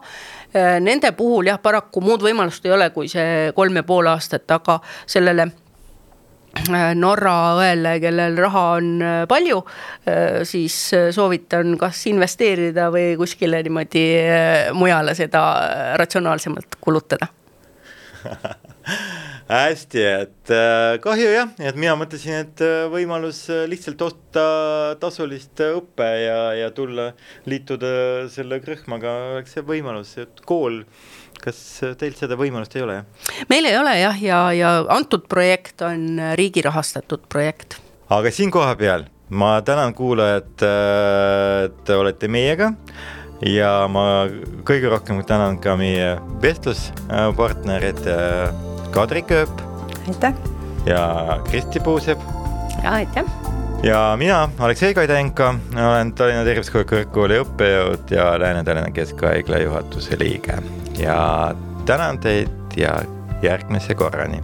[0.84, 4.74] Nende puhul jah, paraku muud võimalust ei ole, kui see kolm ja pool aastat, aga
[5.08, 5.46] sellele
[6.98, 8.88] Norra õele, kellel raha on
[9.30, 9.60] palju,
[10.50, 10.78] siis
[11.14, 14.06] soovitan kas investeerida või kuskile niimoodi
[14.74, 15.44] mujale seda
[16.00, 17.30] ratsionaalsemalt kulutada.
[19.50, 24.44] Hästi, et äh, kahju jah, et mina mõtlesin, et äh, võimalus äh, lihtsalt osta
[25.02, 27.10] tasulist õppe ja, ja tulla
[27.50, 30.84] liituda selle rühmaga oleks see võimalus, et kool
[31.44, 31.60] kas
[32.00, 32.98] teil seda võimalust ei ole?
[33.52, 37.80] meil ei ole jah, ja, ja antud projekt on riigi rahastatud projekt.
[38.10, 40.62] aga siin kohapeal ma tänan kuulajat,
[41.64, 42.72] et te olete meiega
[43.46, 44.26] ja ma
[44.68, 48.02] kõige rohkem tänan ka meie vestluspartnerit
[48.90, 49.62] Kadri Kööp.
[50.08, 50.34] aitäh.
[50.86, 52.20] ja Kristi Puusepp.
[52.82, 53.24] ja aitäh.
[53.82, 61.54] ja mina, Aleksei Kaidenko, olen Tallinna Tervisekõrgkooli õppejõud ja Lääne-Tallinna Keskhaigla juhatuse liige ja
[61.86, 63.02] tänan teid ja
[63.42, 64.42] järgmise korrani